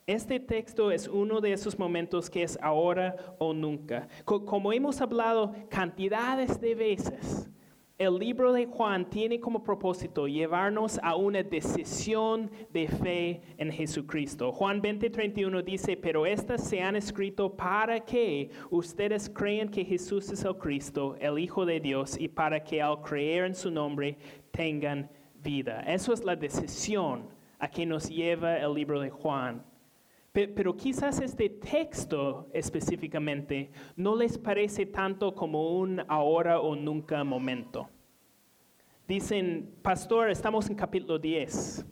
Este 0.05 0.37
texto 0.37 0.91
es 0.91 1.07
uno 1.07 1.39
de 1.39 1.53
esos 1.53 1.79
momentos 1.79 2.29
que 2.29 2.43
es 2.43 2.59
ahora 2.61 3.15
o 3.39 3.53
nunca. 3.53 4.09
Como 4.25 4.73
hemos 4.73 4.99
hablado 4.99 5.55
cantidades 5.69 6.59
de 6.59 6.75
veces, 6.75 7.49
el 7.97 8.19
libro 8.19 8.53
de 8.53 8.67
Juan 8.67 9.09
tiene 9.09 9.39
como 9.39 9.63
propósito 9.63 10.27
llevarnos 10.27 10.99
a 11.01 11.15
una 11.15 11.41
decisión 11.41 12.51
de 12.71 12.87
fe 12.87 13.41
en 13.57 13.71
Jesucristo. 13.71 14.51
Juan 14.51 14.81
20:31 14.81 15.63
dice, 15.63 15.97
pero 15.97 16.27
estas 16.27 16.63
se 16.63 16.79
han 16.79 16.95
escrito 16.95 17.49
para 17.55 17.99
que 17.99 18.51
ustedes 18.69 19.27
crean 19.27 19.69
que 19.69 19.83
Jesús 19.83 20.31
es 20.31 20.43
el 20.43 20.55
Cristo, 20.57 21.15
el 21.19 21.39
Hijo 21.39 21.65
de 21.65 21.79
Dios, 21.79 22.19
y 22.19 22.27
para 22.27 22.63
que 22.63 22.81
al 22.83 23.01
creer 23.01 23.45
en 23.45 23.55
su 23.55 23.71
nombre 23.71 24.15
tengan 24.51 25.09
vida. 25.41 25.81
Eso 25.87 26.13
es 26.13 26.23
la 26.23 26.35
decisión 26.35 27.27
a 27.57 27.67
que 27.67 27.83
nos 27.83 28.09
lleva 28.09 28.57
el 28.57 28.75
libro 28.75 29.01
de 29.01 29.09
Juan. 29.09 29.63
Pero 30.45 30.77
quizás 30.77 31.19
este 31.19 31.49
texto 31.49 32.47
específicamente 32.53 33.71
no 33.95 34.15
les 34.15 34.37
parece 34.37 34.85
tanto 34.85 35.33
como 35.33 35.79
un 35.79 35.99
ahora 36.07 36.59
o 36.59 36.75
nunca 36.75 37.23
momento. 37.23 37.89
Dicen, 39.07 39.73
pastor, 39.81 40.29
estamos 40.29 40.69
en 40.69 40.75
capítulo 40.75 41.17
10. 41.17 41.83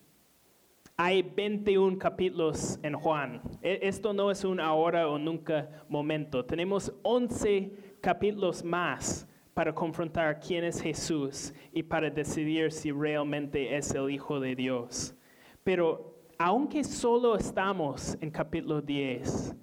Hay 0.95 1.23
21 1.23 1.97
capítulos 1.97 2.79
en 2.83 2.93
Juan. 2.93 3.41
E, 3.63 3.79
esto 3.81 4.13
no 4.13 4.29
es 4.29 4.43
un 4.43 4.59
ahora 4.59 5.07
o 5.07 5.17
nunca 5.17 5.83
momento. 5.89 6.45
Tenemos 6.45 6.93
11 7.01 7.97
capítulos 7.99 8.63
más 8.63 9.27
para 9.55 9.73
confrontar 9.73 10.39
quién 10.39 10.65
es 10.65 10.79
Jesús 10.79 11.51
y 11.73 11.81
para 11.81 12.11
decidir 12.11 12.71
si 12.71 12.91
realmente 12.91 13.75
es 13.75 13.89
el 13.95 14.11
Hijo 14.11 14.39
de 14.39 14.55
Dios. 14.55 15.15
Pero 15.63 16.14
aunque 16.37 16.83
solo 16.83 17.35
estamos 17.35 18.17
en 18.19 18.29
capítulo 18.29 18.81
10, 18.81 19.55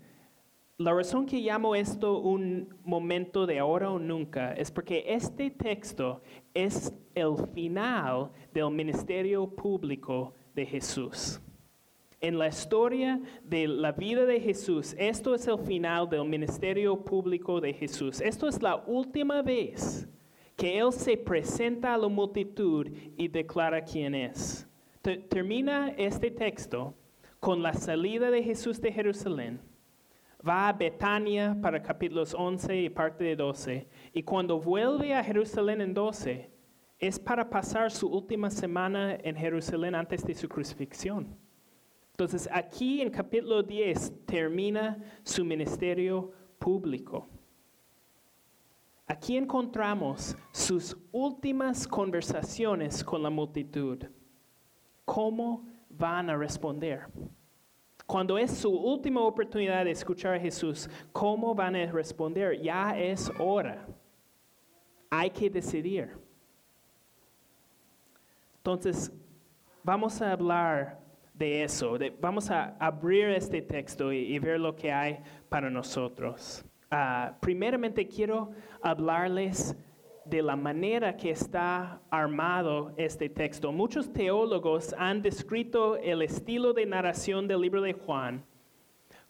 la 0.78 0.92
razón 0.92 1.26
que 1.26 1.38
llamo 1.38 1.74
esto 1.74 2.18
un 2.18 2.74
momento 2.82 3.46
de 3.46 3.58
ahora 3.58 3.90
o 3.90 3.98
nunca 3.98 4.52
es 4.54 4.70
porque 4.70 5.04
este 5.06 5.50
texto 5.50 6.22
es 6.54 6.92
el 7.14 7.36
final 7.52 8.32
del 8.52 8.70
ministerio 8.70 9.46
público 9.46 10.34
de 10.54 10.66
Jesús. 10.66 11.40
En 12.20 12.38
la 12.38 12.48
historia 12.48 13.20
de 13.44 13.68
la 13.68 13.92
vida 13.92 14.24
de 14.24 14.40
Jesús, 14.40 14.94
esto 14.98 15.34
es 15.34 15.46
el 15.46 15.58
final 15.58 16.08
del 16.08 16.24
ministerio 16.24 16.96
público 16.96 17.60
de 17.60 17.74
Jesús. 17.74 18.20
Esto 18.20 18.48
es 18.48 18.62
la 18.62 18.76
última 18.86 19.42
vez 19.42 20.08
que 20.56 20.78
Él 20.78 20.92
se 20.92 21.16
presenta 21.16 21.94
a 21.94 21.98
la 21.98 22.08
multitud 22.08 22.88
y 23.16 23.28
declara 23.28 23.82
quién 23.84 24.14
es 24.14 24.68
termina 25.02 25.90
este 25.97 26.30
texto 26.30 26.94
con 27.40 27.62
la 27.62 27.75
salida 27.75 28.30
de 28.30 28.42
Jesús 28.42 28.80
de 28.80 28.92
Jerusalén. 28.92 29.61
Va 30.47 30.68
a 30.68 30.73
Betania 30.73 31.56
para 31.61 31.82
capítulos 31.82 32.35
11 32.35 32.82
y 32.82 32.88
parte 32.88 33.25
de 33.25 33.37
12. 33.37 33.88
Y 34.12 34.23
cuando 34.23 34.59
vuelve 34.61 35.14
a 35.14 35.23
Jerusalén 35.23 35.80
en 35.80 35.94
12, 35.94 36.50
es 36.99 37.18
para 37.18 37.50
pasar 37.50 37.90
su 37.90 38.09
última 38.09 38.49
semana 38.49 39.16
en 39.23 39.35
Jerusalén 39.35 39.94
antes 39.94 40.25
de 40.25 40.35
su 40.35 40.49
crucifixión. 40.49 41.37
Entonces 42.12 42.49
aquí 42.52 43.00
en 43.00 43.11
capítulo 43.11 43.62
10 43.62 44.26
termina 44.26 45.02
su 45.25 45.44
ministerio 45.44 46.32
público. 46.59 47.28
Aquí 49.06 49.37
encontramos 49.37 50.37
sus 50.52 50.97
últimas 51.11 51.88
conversaciones 51.88 53.02
con 53.02 53.23
la 53.23 53.30
multitud. 53.30 54.04
¿Cómo 55.04 55.66
van 55.88 56.30
a 56.30 56.37
responder? 56.37 57.06
Cuando 58.06 58.37
es 58.37 58.50
su 58.50 58.71
última 58.71 59.21
oportunidad 59.21 59.85
de 59.85 59.92
escuchar 59.92 60.35
a 60.35 60.40
Jesús, 60.40 60.88
¿cómo 61.12 61.54
van 61.54 61.76
a 61.76 61.90
responder? 61.90 62.61
Ya 62.61 62.99
es 62.99 63.30
hora. 63.38 63.87
Hay 65.11 65.30
que 65.30 65.49
decidir. 65.49 66.11
Entonces, 68.56 69.11
vamos 69.82 70.21
a 70.21 70.32
hablar 70.32 71.00
de 71.35 71.64
eso. 71.64 71.99
vamos 72.21 72.50
a 72.50 72.76
abrir 72.78 73.30
este 73.30 73.62
texto 73.62 74.12
y, 74.12 74.38
ver 74.38 74.61
lo 74.61 74.76
que 74.76 74.92
hay 74.92 75.18
para 75.49 75.71
nosotros. 75.71 76.64
Ah, 76.90 77.37
primeramente 77.40 78.06
quiero 78.06 78.50
hablarles 78.82 79.75
de 80.24 80.42
la 80.42 80.56
manera 80.56 81.16
que 81.16 81.30
está 81.30 82.00
armado 82.10 82.92
este 82.96 83.28
texto. 83.28 83.72
Muchos 83.72 84.12
teólogos 84.12 84.94
han 84.98 85.22
descrito 85.22 85.96
el 85.96 86.22
estilo 86.22 86.72
de 86.72 86.86
narración 86.86 87.48
del 87.48 87.60
libro 87.60 87.82
de 87.82 87.92
Juan 87.92 88.44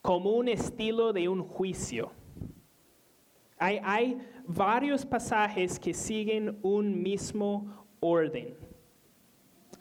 como 0.01 0.33
un 0.33 0.49
estilo 0.49 1.13
de 1.13 1.29
un 1.29 1.43
juicio. 1.43 2.13
Hay, 3.59 3.81
hay 3.85 4.19
varios 4.47 5.07
pasajes 5.07 5.79
que 5.79 5.95
siguen 5.95 6.59
un 6.63 7.03
mismo 7.03 7.87
orden. 8.01 8.57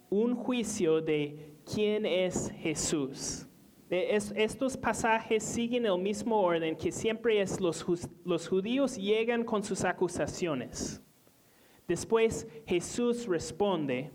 Un 0.09 0.35
juicio 0.35 1.01
de 1.01 1.55
quién 1.65 2.05
es 2.05 2.51
Jesús 2.57 3.47
estos 3.91 4.77
pasajes 4.77 5.43
siguen 5.43 5.85
el 5.85 5.99
mismo 5.99 6.39
orden 6.41 6.77
que 6.77 6.93
siempre 6.93 7.41
es 7.41 7.59
los, 7.59 7.83
judíos 8.47 8.95
llegan 8.95 9.43
con 9.43 9.61
sus 9.63 9.83
acusaciones. 9.83 11.01
Después 11.89 12.47
Jesús 12.65 13.27
responde 13.27 14.09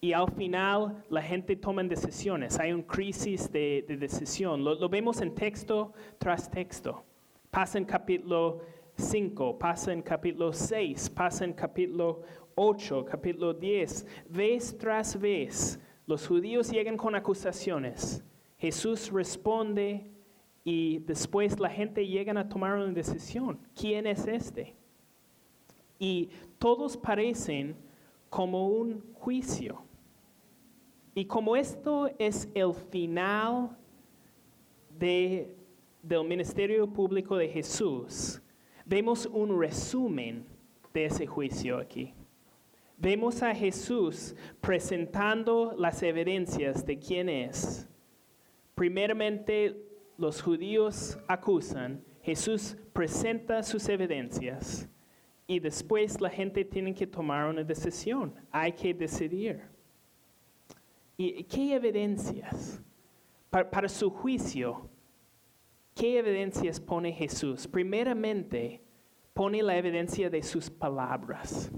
y 0.00 0.12
al 0.12 0.30
final 0.30 1.04
la 1.10 1.20
gente 1.20 1.56
toma 1.56 1.82
decisiones. 1.82 2.60
Hay 2.60 2.72
una 2.72 2.86
crisis 2.86 3.50
de, 3.50 3.84
decisión. 3.98 4.62
Lo, 4.62 4.88
vemos 4.88 5.20
en 5.20 5.34
texto 5.34 5.92
tras 6.18 6.48
texto. 6.48 7.04
Pasa 7.50 7.78
en 7.78 7.84
capítulo 7.84 8.60
5, 8.96 9.58
pasa 9.58 9.92
en 9.92 10.02
capítulo 10.02 10.52
6, 10.52 11.10
pasa 11.10 11.44
en 11.44 11.52
capítulo 11.52 12.22
8, 12.54 13.04
capítulo 13.06 13.54
10. 13.54 14.06
Vez 14.28 14.78
tras 14.78 15.18
vez 15.18 15.80
los 16.06 16.28
judíos 16.28 16.70
llegan 16.70 16.96
con 16.96 17.16
acusaciones 17.16 18.22
Jesús 18.60 19.10
responde 19.10 20.06
y 20.64 20.98
después 20.98 21.58
la 21.58 21.70
gente 21.70 22.06
llega 22.06 22.38
a 22.38 22.46
tomar 22.46 22.76
una 22.76 22.92
decisión. 22.92 23.58
¿Quién 23.74 24.06
es 24.06 24.26
este? 24.26 24.74
Y 25.98 26.28
todos 26.58 26.94
parecen 26.94 27.74
como 28.28 28.68
un 28.68 29.02
juicio. 29.14 29.82
Y 31.14 31.24
como 31.24 31.56
esto 31.56 32.10
es 32.18 32.48
el 32.54 32.74
final 32.74 33.76
de, 34.98 35.56
del 36.02 36.24
ministerio 36.24 36.86
público 36.86 37.36
de 37.36 37.48
Jesús, 37.48 38.42
vemos 38.84 39.24
un 39.24 39.58
resumen 39.58 40.44
de 40.92 41.06
ese 41.06 41.26
juicio 41.26 41.78
aquí. 41.78 42.12
Vemos 42.98 43.42
a 43.42 43.54
Jesús 43.54 44.36
presentando 44.60 45.74
las 45.78 46.02
evidencias 46.02 46.84
de 46.84 46.98
quién 46.98 47.30
es 47.30 47.89
Primeramente, 48.80 49.76
los 50.16 50.40
judíos 50.40 51.18
acusan, 51.28 52.02
Jesús 52.22 52.78
presenta 52.94 53.62
sus 53.62 53.86
evidencias 53.90 54.88
y 55.46 55.60
después 55.60 56.18
la 56.18 56.30
gente 56.30 56.64
tiene 56.64 56.94
que 56.94 57.06
tomar 57.06 57.46
una 57.46 57.62
decisión. 57.62 58.34
Hay 58.50 58.72
que 58.72 58.94
decidir. 58.94 59.60
¿Y 61.18 61.44
qué 61.44 61.74
evidencias? 61.74 62.82
Para, 63.50 63.86
su 63.86 64.08
juicio, 64.08 64.88
¿qué 65.94 66.18
evidencias 66.18 66.80
pone 66.80 67.12
Jesús? 67.12 67.68
Primeramente, 67.68 68.82
pone 69.34 69.62
la 69.62 69.76
evidencia 69.76 70.30
de 70.30 70.42
sus 70.42 70.70
palabras. 70.70 71.70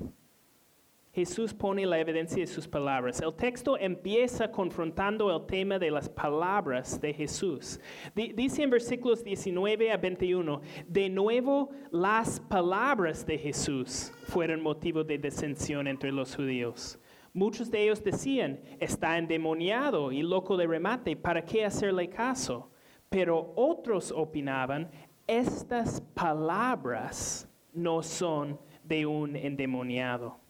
Jesús 1.15 1.53
pone 1.53 1.85
la 1.85 2.01
evidencia 2.01 2.39
de 2.39 2.47
sus 2.47 2.67
palabras. 2.67 3.21
El 3.21 3.35
texto 3.35 3.77
empieza 3.79 4.51
confrontando 4.51 5.31
el 5.31 5.45
tema 5.45 5.79
de 5.79 5.91
las 5.91 6.09
palabras 6.09 6.99
de 7.03 7.13
Jesús. 7.13 7.79
Dice 8.15 8.63
en 8.63 8.71
versículos 8.71 9.23
19 9.23 9.93
a 9.93 9.99
21, 9.99 10.63
de 10.87 11.11
nuevo 11.11 11.69
las 11.91 12.41
palabras 12.41 13.27
de 13.27 13.37
Jesús 13.37 14.11
fueron 14.29 14.63
motivo 14.63 15.05
de 15.05 15.19
disensión 15.19 15.87
entre 15.87 16.11
los 16.11 16.35
judíos. 16.35 16.99
Muchos 17.35 17.71
de 17.71 17.85
ellos 17.85 18.03
decían, 18.03 18.61
está 18.81 19.19
endemoniado 19.19 20.13
y 20.13 20.23
loco 20.23 20.57
de 20.57 20.67
remate, 20.67 21.15
¿para 21.15 21.45
qué 21.45 21.67
hacerle 21.67 22.09
caso? 22.09 22.71
Pero 23.11 23.53
otros 23.57 24.11
opinaban, 24.13 24.91
estas 25.27 26.01
palabras 26.15 27.47
no 27.75 28.03
son 28.03 28.59
de 28.83 29.05
un 29.05 29.37
endemoniado. 29.37 30.42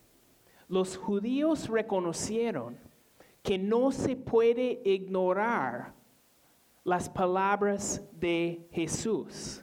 Los 0.72 0.96
judíos 0.96 1.68
reconocieron 1.68 2.78
que 3.42 3.58
no 3.58 3.92
se 3.92 4.16
puede 4.16 4.80
ignorar 4.86 5.92
las 6.82 7.10
palabras 7.10 8.02
de 8.18 8.66
Jesús. 8.72 9.62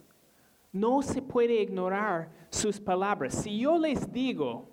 No 0.72 1.01
se 1.01 1.24
puede 1.24 1.63
ignorar 1.63 2.30
sus 2.51 2.80
palabras. 2.80 3.34
Si 3.34 3.58
yo 3.58 3.80
les 3.80 4.13
digo, 4.13 4.70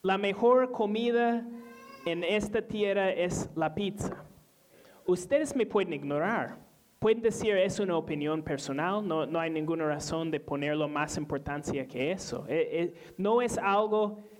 la 0.00 0.16
mejor 0.16 0.72
comida 0.72 1.46
en 2.06 2.24
esta 2.24 2.62
tierra 2.62 3.10
es 3.10 3.50
la 3.54 3.74
pizza, 3.74 4.24
ustedes 5.04 5.54
me 5.54 5.66
pueden 5.66 5.92
ignorar. 5.92 6.56
Pueden 6.98 7.20
decir 7.20 7.58
es 7.58 7.78
una 7.78 7.98
opinión 7.98 8.42
personal, 8.42 9.06
no, 9.06 9.26
no 9.26 9.38
hay 9.38 9.50
ninguna 9.50 9.84
razón 9.84 10.30
de 10.30 10.40
ponerlo 10.40 10.88
más 10.88 11.18
importancia 11.18 11.86
que 11.86 12.10
eso. 12.10 12.46
Eh, 12.48 12.68
eh, 12.72 12.94
no 13.18 13.42
es 13.42 13.58
algo 13.58 14.31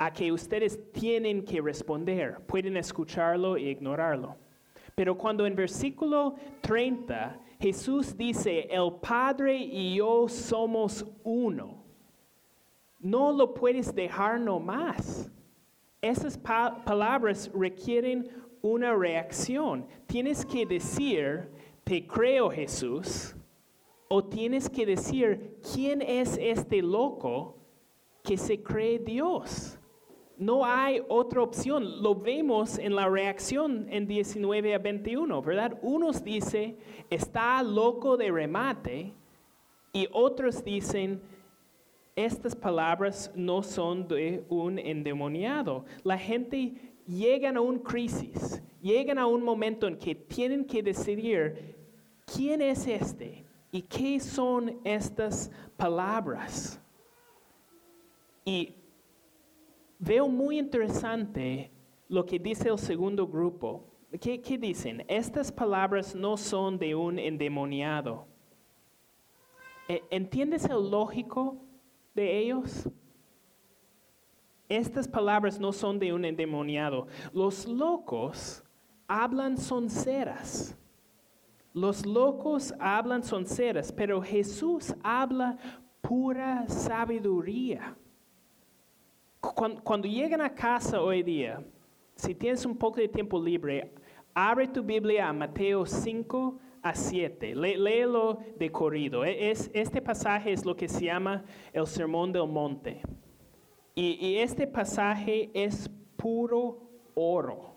a 0.00 0.10
que 0.10 0.32
ustedes 0.32 0.80
tienen 0.92 1.44
que 1.44 1.60
responder. 1.60 2.40
Pueden 2.46 2.78
escucharlo 2.78 3.58
e 3.58 3.70
ignorarlo. 3.70 4.34
Pero 4.94 5.16
cuando 5.16 5.44
en 5.46 5.54
versículo 5.54 6.36
30 6.62 7.38
Jesús 7.60 8.16
dice, 8.16 8.66
el 8.70 8.94
Padre 9.02 9.58
y 9.58 9.96
yo 9.96 10.26
somos 10.26 11.04
uno, 11.22 11.84
no 12.98 13.30
lo 13.30 13.52
puedes 13.52 13.94
dejar 13.94 14.40
nomás. 14.40 15.30
Esas 16.00 16.38
palabras 16.38 17.50
requieren 17.52 18.30
una 18.62 18.94
reacción. 18.94 19.86
Tienes 20.06 20.46
que 20.46 20.64
decir, 20.64 21.50
te 21.84 22.06
creo 22.06 22.50
Jesús, 22.50 23.36
o 24.08 24.24
tienes 24.24 24.70
que 24.70 24.86
decir, 24.86 25.58
¿quién 25.74 26.00
es 26.00 26.38
este 26.40 26.80
loco 26.80 27.58
que 28.22 28.38
se 28.38 28.62
cree 28.62 28.98
Dios? 28.98 29.76
No 30.40 30.64
hay 30.64 31.02
otra 31.08 31.42
opción. 31.42 32.02
Lo 32.02 32.14
vemos 32.14 32.78
en 32.78 32.96
la 32.96 33.06
reacción 33.08 33.86
en 33.90 34.06
19 34.06 34.74
a 34.74 34.78
21, 34.78 35.42
¿verdad? 35.42 35.78
Unos 35.82 36.24
dicen, 36.24 36.78
está 37.10 37.62
loco 37.62 38.16
de 38.16 38.32
remate, 38.32 39.12
y 39.92 40.08
otros 40.12 40.64
dicen, 40.64 41.20
estas 42.16 42.56
palabras 42.56 43.30
no 43.34 43.62
son 43.62 44.08
de 44.08 44.42
un 44.48 44.78
endemoniado. 44.78 45.84
La 46.04 46.16
gente 46.16 46.74
llega 47.06 47.50
a 47.50 47.60
una 47.60 47.82
crisis, 47.82 48.62
llegan 48.80 49.18
a 49.18 49.26
un 49.26 49.42
momento 49.42 49.86
en 49.86 49.98
que 49.98 50.14
tienen 50.14 50.64
que 50.64 50.82
decidir 50.82 51.76
quién 52.24 52.62
es 52.62 52.86
este 52.86 53.44
y 53.70 53.82
qué 53.82 54.18
son 54.20 54.80
estas 54.84 55.50
palabras. 55.76 56.80
Y 58.44 58.79
veo 60.00 60.26
muy 60.28 60.58
interesante 60.58 61.70
lo 62.08 62.24
que 62.26 62.38
dice 62.38 62.68
el 62.68 62.78
segundo 62.78 63.28
grupo. 63.28 63.84
¿Qué, 64.20 64.58
dicen? 64.58 65.04
Estas 65.06 65.52
palabras 65.52 66.14
no 66.16 66.36
son 66.36 66.78
de 66.78 66.96
un 66.96 67.18
endemoniado. 67.18 68.26
E, 69.86 70.02
¿Entiendes 70.10 70.64
el 70.64 70.90
lógico 70.90 71.56
de 72.14 72.38
ellos? 72.38 72.88
Estas 74.68 75.06
palabras 75.06 75.60
no 75.60 75.72
son 75.72 75.98
de 75.98 76.12
un 76.12 76.24
endemoniado. 76.24 77.06
Los 77.32 77.66
locos 77.68 78.64
hablan 79.06 79.56
sonceras. 79.58 80.76
Los 81.72 82.04
locos 82.04 82.74
hablan 82.80 83.22
sonceras, 83.22 83.92
pero 83.92 84.20
Jesús 84.20 84.94
habla 85.04 85.56
pura 86.00 86.68
sabiduría. 86.68 87.96
Cuando, 89.40 90.06
llegan 90.06 90.42
a 90.42 90.54
casa 90.54 91.00
hoy 91.00 91.22
día, 91.22 91.64
si 92.14 92.34
tienes 92.34 92.66
un 92.66 92.76
poco 92.76 93.00
de 93.00 93.08
tiempo 93.08 93.42
libre, 93.42 93.94
abre 94.34 94.68
tu 94.68 94.82
Biblia 94.82 95.28
a 95.28 95.32
Mateo 95.32 95.86
5 95.86 96.58
a 96.82 96.94
7. 96.94 97.54
léelo 97.54 98.38
de 98.58 98.70
corrido. 98.70 99.24
E, 99.24 99.50
es, 99.50 99.70
este 99.72 100.02
pasaje 100.02 100.52
es 100.52 100.66
lo 100.66 100.76
que 100.76 100.88
se 100.88 101.06
llama 101.06 101.42
el 101.72 101.86
Sermón 101.86 102.32
del 102.32 102.46
Monte. 102.46 103.00
Y, 103.94 104.36
este 104.36 104.66
pasaje 104.66 105.50
es 105.54 105.90
puro 106.16 106.78
oro. 107.14 107.76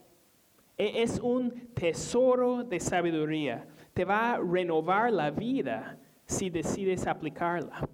E, 0.78 1.02
es 1.02 1.18
un 1.20 1.70
tesoro 1.74 2.64
de 2.64 2.80
sabiduría. 2.82 3.66
Te 3.94 4.04
va 4.04 4.34
a 4.34 4.38
renovar 4.38 5.14
la 5.14 5.32
vida 5.32 5.98
si 6.26 6.50
decides 6.50 7.08
aplicarla. 7.08 7.88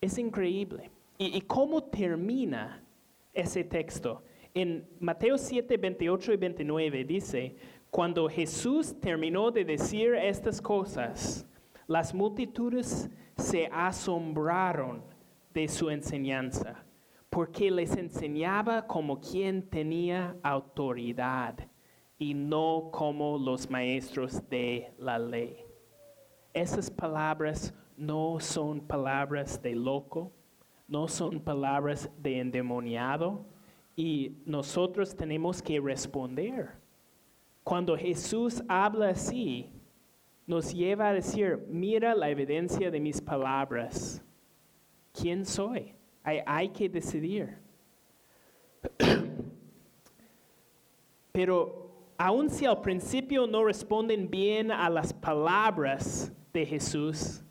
Es 0.00 0.16
increíble. 0.16 0.90
¿Y, 1.20 1.40
cómo 1.42 1.82
termina 1.82 2.80
ese 3.34 3.64
texto? 3.64 4.22
En 4.54 4.88
Mateo 5.00 5.36
7, 5.36 5.76
28 5.76 6.32
y 6.32 6.36
29 6.36 7.04
dice, 7.04 7.56
cuando 7.90 8.28
Jesús 8.28 8.94
terminó 9.00 9.50
de 9.50 9.64
decir 9.64 10.14
estas 10.14 10.62
cosas, 10.62 11.44
las 11.88 12.14
multitudes 12.14 13.10
se 13.36 13.66
asombraron 13.72 15.02
de 15.52 15.66
su 15.66 15.90
enseñanza, 15.90 16.84
porque 17.28 17.68
les 17.68 17.96
enseñaba 17.96 18.86
como 18.86 19.20
quien 19.20 19.68
tenía 19.68 20.36
autoridad 20.44 21.58
y 22.16 22.32
no 22.32 22.90
como 22.92 23.38
los 23.38 23.68
maestros 23.68 24.48
de 24.48 24.92
la 24.98 25.18
ley. 25.18 25.64
Esas 26.54 26.88
palabras 26.88 27.74
no 27.96 28.38
son 28.38 28.80
palabras 28.80 29.60
de 29.60 29.74
loco, 29.74 30.32
no 30.88 31.06
son 31.06 31.38
palabras 31.38 32.10
de 32.18 32.40
endemoniado 32.40 33.44
y 33.94 34.32
nosotros 34.46 35.14
tenemos 35.14 35.62
que 35.62 35.78
responder. 35.78 36.70
Cuando 37.62 37.96
Jesús 37.96 38.62
habla 38.66 39.10
así, 39.10 39.70
nos 40.46 40.72
lleva 40.72 41.10
a 41.10 41.12
decir, 41.12 41.66
mira 41.68 42.14
la 42.14 42.30
evidencia 42.30 42.90
de 42.90 42.98
mis 42.98 43.20
palabras. 43.20 44.24
¿Quién 45.12 45.44
soy? 45.44 45.94
Hay, 46.24 46.70
que 46.70 46.88
decidir. 46.88 47.58
Pero 51.32 51.90
aun 52.16 52.48
si 52.48 52.66
al 52.66 52.80
principio 52.80 53.46
no 53.46 53.64
responden 53.64 54.30
bien 54.30 54.70
a 54.70 54.88
las 54.88 55.12
palabras 55.12 56.32
de 56.52 56.64
Jesús, 56.64 57.42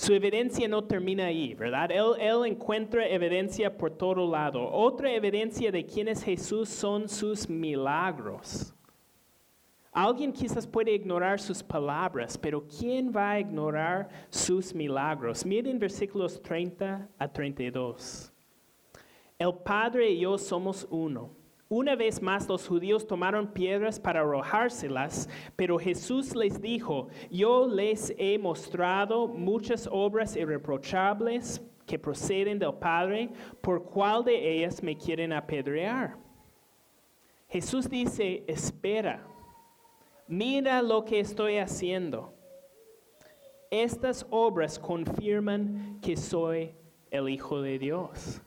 su 0.00 0.14
evidencia 0.14 0.66
no 0.66 0.82
termina 0.82 1.26
ahí, 1.26 1.52
¿verdad? 1.52 1.90
Él, 1.92 2.46
encuentra 2.46 3.06
evidencia 3.06 3.76
por 3.76 3.90
todo 3.90 4.30
lado. 4.30 4.66
Otra 4.72 5.12
evidencia 5.12 5.70
de 5.70 5.84
quién 5.84 6.08
es 6.08 6.22
Jesús 6.22 6.70
son 6.70 7.06
sus 7.06 7.50
milagros. 7.50 8.72
Alguien 9.92 10.32
quizás 10.32 10.66
puede 10.66 10.94
ignorar 10.94 11.38
sus 11.38 11.62
palabras, 11.62 12.38
pero 12.38 12.66
¿quién 12.66 13.12
va 13.14 13.32
a 13.32 13.40
ignorar 13.40 14.08
sus 14.30 14.74
milagros? 14.74 15.44
Miren 15.44 15.78
versículos 15.78 16.40
30 16.40 17.06
a 17.18 17.28
32. 17.28 18.32
El 19.38 19.52
Padre 19.52 20.12
y 20.12 20.20
yo 20.20 20.38
somos 20.38 20.88
uno. 20.88 21.39
Una 21.72 21.94
vez 21.94 22.20
más 22.20 22.48
los 22.48 22.66
judíos 22.66 23.06
tomaron 23.06 23.52
piedras 23.52 24.00
para 24.00 24.22
arrojárselas, 24.22 25.28
pero 25.54 25.78
Jesús 25.78 26.34
les 26.34 26.60
dijo, 26.60 27.06
yo 27.30 27.68
les 27.68 28.12
he 28.18 28.36
mostrado 28.38 29.28
muchas 29.28 29.88
obras 29.88 30.34
irreprochables 30.34 31.62
que 31.86 31.96
proceden 31.96 32.58
del 32.58 32.74
Padre, 32.74 33.30
¿por 33.60 33.84
cuál 33.84 34.24
de 34.24 34.52
ellas 34.56 34.82
me 34.82 34.96
quieren 34.96 35.32
apedrear? 35.32 36.16
Jesús 37.48 37.88
dice, 37.88 38.42
espera, 38.48 39.24
mira 40.26 40.82
lo 40.82 41.04
que 41.04 41.20
estoy 41.20 41.58
haciendo. 41.58 42.34
Estas 43.70 44.26
obras 44.28 44.76
confirman 44.76 46.00
que 46.02 46.16
soy 46.16 46.74
el 47.12 47.28
Hijo 47.28 47.62
de 47.62 47.78
Dios. 47.78 48.42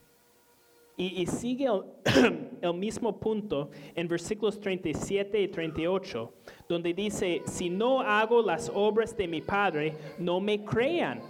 Y, 0.98 1.26
sigue 1.26 1.66
el, 1.66 1.84
mismo 2.72 3.20
punto 3.20 3.72
en 3.96 4.08
versículos 4.08 4.60
37 4.60 5.42
y 5.42 5.48
38, 5.50 6.34
donde 6.70 6.94
dice, 6.94 7.42
si 7.46 7.70
no 7.70 8.00
hago 8.00 8.42
las 8.42 8.72
obras 8.74 9.18
de 9.18 9.28
mi 9.28 9.42
Padre, 9.42 9.98
no 10.20 10.40
me 10.40 10.64
crean. 10.64 11.22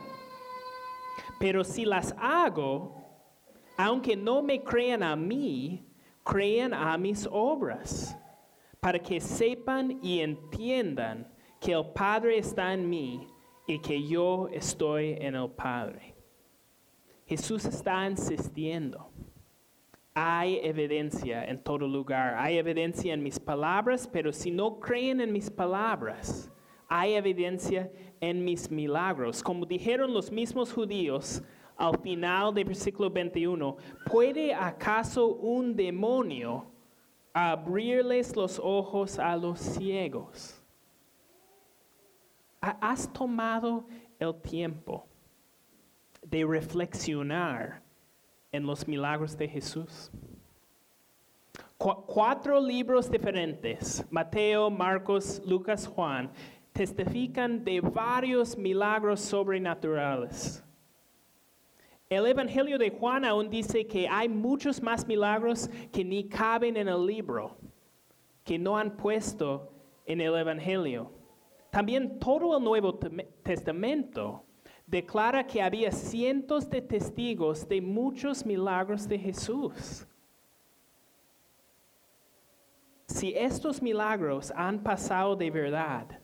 Pero 1.39 1.63
si 1.63 1.85
las 1.85 2.13
hago, 2.19 3.01
aunque 3.77 4.15
no 4.15 4.43
me 4.43 4.61
crean 4.61 5.01
a 5.01 5.15
mí, 5.15 5.83
crean 6.23 6.73
a 6.73 6.97
mis 6.97 7.27
obras, 7.31 8.15
para 8.79 8.99
que 8.99 9.19
sepan 9.19 9.99
y 10.03 10.19
entiendan 10.19 11.27
que 11.59 11.71
el 11.71 11.85
Padre 11.93 12.37
está 12.37 12.73
en 12.73 12.89
mí 12.89 13.27
y 13.65 13.79
que 13.79 14.05
yo 14.05 14.49
estoy 14.51 15.15
en 15.19 15.35
el 15.35 15.49
Padre. 15.49 16.13
Jesús 17.25 17.65
está 17.65 18.07
insistiendo 18.07 19.09
hay 20.13 20.59
evidencia 20.61 21.43
en 21.45 21.61
todo 21.61 21.87
lugar. 21.87 22.35
Hay 22.37 22.57
evidencia 22.57 23.13
en 23.13 23.23
mis 23.23 23.39
palabras, 23.39 24.07
pero 24.11 24.31
si 24.31 24.51
no 24.51 24.79
creen 24.79 25.21
en 25.21 25.31
mis 25.31 25.49
palabras, 25.49 26.51
hay 26.87 27.13
evidencia 27.13 27.91
en 28.21 28.43
mis 28.45 28.69
milagros. 28.69 29.41
Como 29.41 29.65
dijeron 29.65 30.13
los 30.13 30.31
mismos 30.31 30.71
judíos, 30.71 31.41
al 31.75 31.97
final 31.99 32.53
del 32.53 32.65
versículo 32.65 33.09
21, 33.09 33.75
¿puede 34.11 34.53
acaso 34.53 35.27
un 35.27 35.75
demonio 35.75 36.71
abrirles 37.33 38.35
los 38.35 38.59
ojos 38.63 39.17
a 39.17 39.35
los 39.35 39.59
ciegos? 39.59 40.61
¿Has 42.61 43.11
tomado 43.11 43.87
el 44.19 44.39
tiempo 44.41 45.05
de 46.21 46.45
reflexionar 46.45 47.82
en 48.53 48.65
los 48.65 48.87
milagros 48.87 49.37
de 49.37 49.49
Jesús? 49.49 50.09
cuatro 51.77 52.61
libros 52.61 53.11
diferentes, 53.11 54.05
Mateo, 54.09 54.69
Marcos, 54.69 55.41
Lucas, 55.45 55.85
Juan, 55.85 56.31
testifican 56.71 57.63
de 57.63 57.81
varios 57.81 58.57
milagros 58.57 59.19
sobrenaturales. 59.19 60.63
El 62.09 62.27
Evangelio 62.27 62.77
de 62.77 62.89
Juan 62.89 63.25
aún 63.25 63.49
dice 63.49 63.85
que 63.85 64.07
hay 64.07 64.29
muchos 64.29 64.81
más 64.81 65.05
milagros 65.05 65.69
que 65.91 66.05
ni 66.05 66.27
caben 66.29 66.77
en 66.77 66.87
el 66.87 67.05
libro, 67.05 67.57
que 68.43 68.57
no 68.57 68.77
han 68.77 68.95
puesto 68.95 69.73
en 70.05 70.21
el 70.21 70.35
Evangelio. 70.35 71.11
También 71.69 72.19
todo 72.19 72.57
el 72.57 72.63
Nuevo 72.63 72.93
Testamento 73.43 74.45
declara 74.85 75.45
que 75.45 75.61
había 75.61 75.91
cientos 75.91 76.69
de 76.69 76.81
testigos 76.81 77.67
de 77.67 77.81
muchos 77.81 78.45
milagros 78.45 79.07
de 79.07 79.17
Jesús. 79.17 80.05
Si 83.07 83.33
estos 83.35 83.81
milagros 83.81 84.51
han 84.55 84.81
pasado 84.81 85.35
de 85.35 85.51
verdad, 85.51 86.19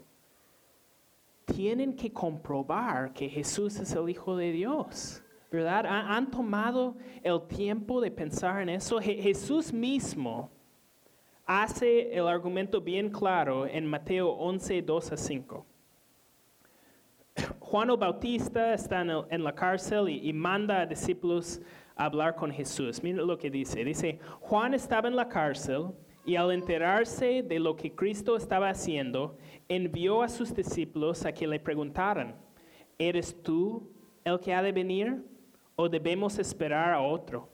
tienen 1.45 1.95
que 1.95 2.11
comprobar 2.11 3.13
que 3.13 3.29
Jesús 3.29 3.79
es 3.79 3.93
el 3.93 4.09
Hijo 4.09 4.35
de 4.35 4.51
Dios. 4.51 5.23
¿Verdad? 5.51 5.85
Han 5.87 6.29
tomado 6.29 6.95
el 7.23 7.41
tiempo 7.47 7.99
de 8.01 8.11
pensar 8.11 8.61
en 8.61 8.69
eso. 8.69 8.99
Jesús 8.99 9.73
mismo 9.73 10.51
hace 11.43 12.13
el 12.13 12.27
argumento 12.27 12.79
bien 12.79 13.09
claro 13.09 13.65
en 13.65 13.87
Mateo 13.87 14.29
11, 14.29 14.83
2 14.83 15.11
a 15.11 15.17
5. 15.17 15.65
Juan 17.59 17.89
el 17.89 17.97
Bautista 17.97 18.73
está 18.73 19.01
en, 19.01 19.43
la 19.43 19.53
cárcel 19.53 20.09
y, 20.09 20.33
manda 20.33 20.81
a 20.81 20.85
discípulos 20.85 21.61
a 21.95 22.05
hablar 22.05 22.35
con 22.35 22.51
Jesús. 22.51 23.01
Miren 23.03 23.25
lo 23.25 23.37
que 23.37 23.49
dice. 23.49 23.83
Dice, 23.83 24.19
Juan 24.41 24.73
estaba 24.73 25.07
en 25.07 25.15
la 25.15 25.27
cárcel 25.27 25.87
y 26.25 26.35
al 26.35 26.51
enterarse 26.51 27.43
de 27.43 27.59
lo 27.59 27.75
que 27.75 27.93
Cristo 27.93 28.35
estaba 28.35 28.69
haciendo, 28.69 29.37
envió 29.67 30.21
a 30.21 30.29
sus 30.29 30.53
discípulos 30.53 31.25
a 31.25 31.31
que 31.31 31.47
le 31.47 31.59
preguntaran, 31.59 32.35
¿eres 32.97 33.35
tú 33.41 33.91
el 34.23 34.39
que 34.39 34.53
ha 34.53 34.61
de 34.61 34.71
venir 34.71 35.23
o 35.75 35.89
debemos 35.89 36.37
esperar 36.37 36.93
a 36.93 37.01
otro? 37.01 37.49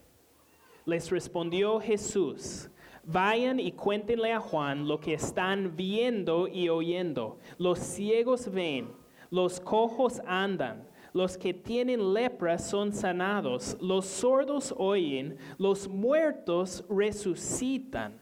Les 0.86 1.10
respondió 1.10 1.80
Jesús, 1.80 2.70
Vayan 3.08 3.60
y 3.60 3.72
cuéntenle 3.72 4.34
a 4.34 4.40
Juan 4.40 4.88
lo 4.88 5.00
que 5.00 5.14
están 5.14 5.76
viendo 5.76 6.48
y 6.48 6.70
oyendo. 6.70 7.38
Los 7.60 7.78
ciegos 7.78 8.52
ven, 8.52 8.88
los 9.36 9.60
cojos 9.60 10.22
andan, 10.26 10.88
los 11.12 11.38
que 11.38 11.54
tienen 11.54 12.14
lepra 12.14 12.58
son 12.58 12.94
sanados, 12.94 13.78
los 13.82 14.06
sordos 14.06 14.74
oyen, 14.78 15.38
los 15.58 15.90
muertos 15.90 16.86
resucitan 16.90 18.22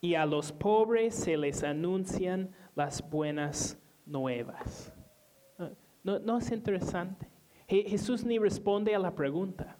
y 0.00 0.14
a 0.14 0.26
los 0.26 0.50
pobres 0.50 1.14
se 1.14 1.36
les 1.36 1.62
anuncian 1.62 2.50
las 2.74 3.08
buenas 3.08 3.78
nuevas. 4.04 4.92
¿No, 6.02 6.18
no 6.18 6.38
es 6.38 6.50
interesante? 6.50 7.28
Jesús 7.68 8.24
ni 8.24 8.38
responde 8.38 8.96
a 8.96 8.98
la 8.98 9.14
pregunta, 9.14 9.76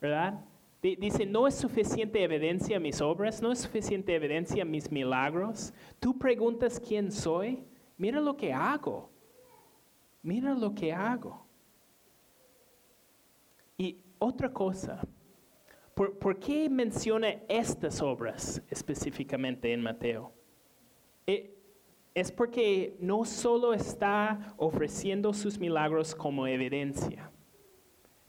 ¿verdad? 0.00 0.44
Dice, 0.82 1.24
no 1.24 1.46
es 1.46 1.54
suficiente 1.54 2.22
evidencia 2.22 2.80
mis 2.80 3.00
obras, 3.00 3.40
no 3.40 3.52
es 3.52 3.60
suficiente 3.60 4.12
evidencia 4.12 4.64
mis 4.64 4.90
milagros. 4.90 5.72
Tú 6.00 6.18
preguntas 6.18 6.80
quién 6.80 7.12
soy, 7.12 7.62
mira 7.96 8.20
lo 8.20 8.36
que 8.36 8.52
hago. 8.52 9.10
Mira 10.22 10.54
lo 10.54 10.74
que 10.74 10.92
hago. 10.92 11.46
Y 13.76 13.98
otra 14.18 14.52
cosa, 14.52 15.00
¿por, 15.94 16.38
qué 16.38 16.68
menciona 16.68 17.28
estas 17.48 18.02
obras 18.02 18.60
específicamente 18.68 19.72
en 19.72 19.80
Mateo? 19.80 20.32
Eh, 21.26 21.54
es 22.14 22.32
porque 22.32 22.96
no 23.00 23.24
solo 23.24 23.72
está 23.72 24.54
ofreciendo 24.56 25.32
sus 25.32 25.58
milagros 25.58 26.14
como 26.14 26.46
evidencia, 26.48 27.30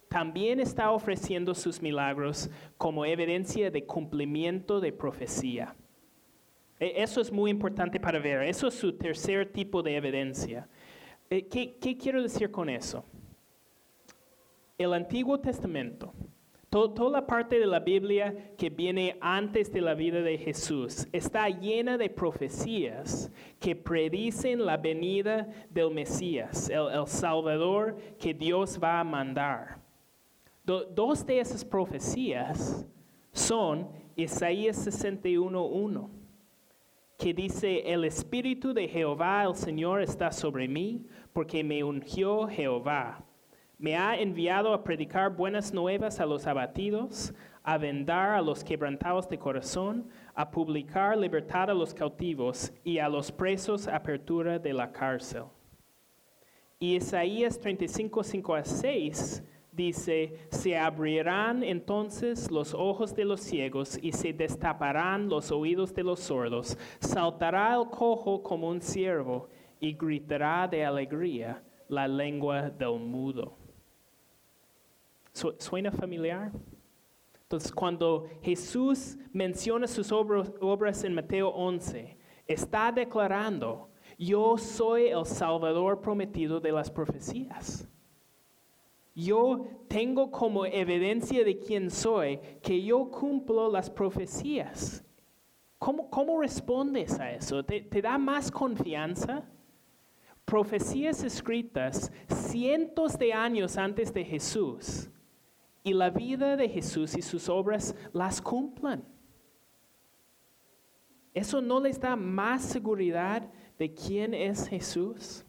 también 0.10 0.60
está 0.60 0.92
ofreciendo 0.92 1.54
sus 1.54 1.82
milagros 1.82 2.50
como 2.78 3.06
evidencia 3.06 3.70
de 3.70 3.86
cumplimiento 3.86 4.80
de 4.80 4.92
profecía. 4.92 5.76
E, 6.80 7.04
eso 7.04 7.22
es 7.22 7.32
muy 7.32 7.52
importante 7.52 8.00
para 8.00 8.20
ver. 8.20 8.44
Eso 8.44 8.68
es 8.68 8.74
su 8.74 8.94
tercer 8.94 9.52
tipo 9.52 9.84
de 9.84 9.96
evidencia. 9.96 10.68
E, 11.30 11.48
¿Qué, 11.48 11.98
quiero 11.98 12.22
decir 12.22 12.52
con 12.52 12.70
eso? 12.70 13.04
El 14.78 14.94
Antiguo 14.94 15.40
Testamento, 15.40 16.14
toda 16.70 17.10
la 17.10 17.28
parte 17.28 17.60
de 17.60 17.66
la 17.66 17.80
Biblia 17.80 18.54
que 18.58 18.70
viene 18.70 19.18
antes 19.20 19.72
de 19.72 19.82
la 19.82 19.94
vida 19.94 20.22
de 20.22 20.38
Jesús, 20.38 21.08
está 21.12 21.50
llena 21.50 21.98
de 21.98 22.10
profecías 22.10 23.32
que 23.60 23.76
predicen 23.76 24.66
la 24.66 24.78
venida 24.78 25.48
del 25.70 25.92
Mesías, 25.92 26.70
el 26.70 27.08
Salvador 27.08 27.98
que 28.18 28.34
Dios 28.34 28.80
va 28.82 29.00
a 29.00 29.04
mandar 29.04 29.90
dos 30.94 31.26
de 31.26 31.40
esas 31.40 31.66
profecías 31.66 32.86
son 33.32 33.90
Isaías 34.16 34.86
61.1, 34.86 36.10
que 37.20 37.34
dice, 37.34 37.82
el 37.86 38.06
Espíritu 38.06 38.74
de 38.74 38.88
Jehová, 38.88 39.44
el 39.44 39.54
Señor, 39.54 40.02
está 40.02 40.32
sobre 40.32 40.70
mí, 40.70 41.06
porque 41.34 41.66
me 41.66 41.84
ungió 41.84 42.48
Jehová. 42.48 43.26
Me 43.78 43.98
ha 43.98 44.18
enviado 44.18 44.74
a 44.74 44.86
predicar 44.86 45.36
buenas 45.36 45.74
nuevas 45.74 46.22
a 46.22 46.26
los 46.26 46.48
abatidos, 46.48 47.34
a 47.62 47.78
vendar 47.78 48.32
a 48.32 48.42
los 48.42 48.64
quebrantados 48.64 49.28
de 49.28 49.38
corazón, 49.38 50.08
a 50.34 50.50
publicar 50.50 51.18
libertad 51.18 51.70
a 51.70 51.74
los 51.74 51.94
cautivos 51.94 52.72
y 52.86 53.00
a 53.00 53.10
los 53.10 53.34
presos 53.34 53.90
apertura 53.90 54.58
de 54.58 54.72
la 54.72 54.90
cárcel. 54.90 55.44
Y 56.80 56.96
Isaías 56.96 57.60
35, 57.60 58.24
5 58.24 58.56
a 58.56 58.64
6 58.64 59.44
dice, 59.80 60.34
se 60.52 60.78
abrirán 60.78 61.64
entonces 61.64 62.52
los 62.52 62.74
ojos 62.74 63.16
de 63.16 63.24
los 63.24 63.40
ciegos 63.40 63.98
y 64.02 64.12
se 64.12 64.34
destaparán 64.34 65.30
los 65.30 65.52
oídos 65.52 65.94
de 65.94 66.04
los 66.04 66.20
sordos, 66.20 66.78
saltará 67.00 67.76
el 67.76 67.90
cojo 67.90 68.44
como 68.44 68.68
un 68.68 68.82
ciervo 68.82 69.48
y 69.80 69.94
gritará 69.94 70.68
de 70.68 70.84
alegría 70.84 71.64
la 71.88 72.08
lengua 72.10 72.70
del 72.70 73.00
mudo. 73.00 73.58
¿Suena 75.32 75.92
familiar? 75.92 76.52
Entonces, 77.44 77.72
cuando 77.72 78.28
Jesús 78.42 79.18
menciona 79.32 79.88
sus 79.88 80.12
obras, 80.12 81.04
en 81.06 81.16
Mateo 81.16 81.48
11, 81.50 82.18
está 82.46 82.92
declarando, 82.92 83.90
yo 84.18 84.58
soy 84.58 85.08
el 85.08 85.26
Salvador 85.26 86.02
prometido 86.02 86.60
de 86.60 86.74
las 86.74 86.92
profecías 86.92 87.88
yo 89.16 89.68
tengo 89.88 90.32
como 90.32 90.66
evidencia 90.66 91.44
de 91.44 91.58
quién 91.58 91.90
soy 91.90 92.40
que 92.62 92.82
yo 92.82 93.10
cumplo 93.10 93.70
las 93.70 93.90
profecías. 93.90 95.04
¿Cómo, 95.78 96.42
respondes 96.42 97.20
a 97.20 97.32
eso? 97.32 97.64
¿Te, 97.64 97.82
¿Te, 97.82 98.02
da 98.02 98.18
más 98.18 98.52
confianza? 98.52 99.44
Profecías 100.44 101.24
escritas 101.24 102.12
cientos 102.28 103.18
de 103.18 103.34
años 103.34 103.78
antes 103.78 104.14
de 104.14 104.26
Jesús 104.26 105.10
y 105.84 105.94
la 105.94 106.10
vida 106.10 106.58
de 106.58 106.68
Jesús 106.68 107.16
y 107.18 107.22
sus 107.22 107.48
obras 107.48 107.96
las 108.12 108.42
cumplan. 108.42 109.04
¿Eso 111.34 111.62
no 111.62 111.80
les 111.80 112.00
da 112.00 112.16
más 112.16 112.64
seguridad 112.64 113.50
de 113.78 113.94
quién 113.94 114.34
es 114.34 114.68
Jesús? 114.68 115.46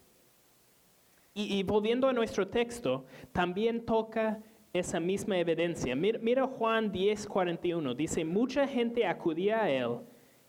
Y, 1.32 1.62
volviendo 1.62 2.08
a 2.08 2.12
nuestro 2.12 2.48
texto, 2.48 3.04
también 3.32 3.86
toca 3.86 4.42
esa 4.72 4.98
misma 4.98 5.38
evidencia. 5.38 5.94
Mira, 5.94 6.46
Juan 6.46 6.90
10, 6.90 7.26
41. 7.26 7.94
Dice, 7.94 8.24
mucha 8.24 8.66
gente 8.66 9.06
acudía 9.06 9.62
a 9.62 9.70
él 9.70 10.00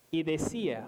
y 0.10 0.24
decía, 0.24 0.88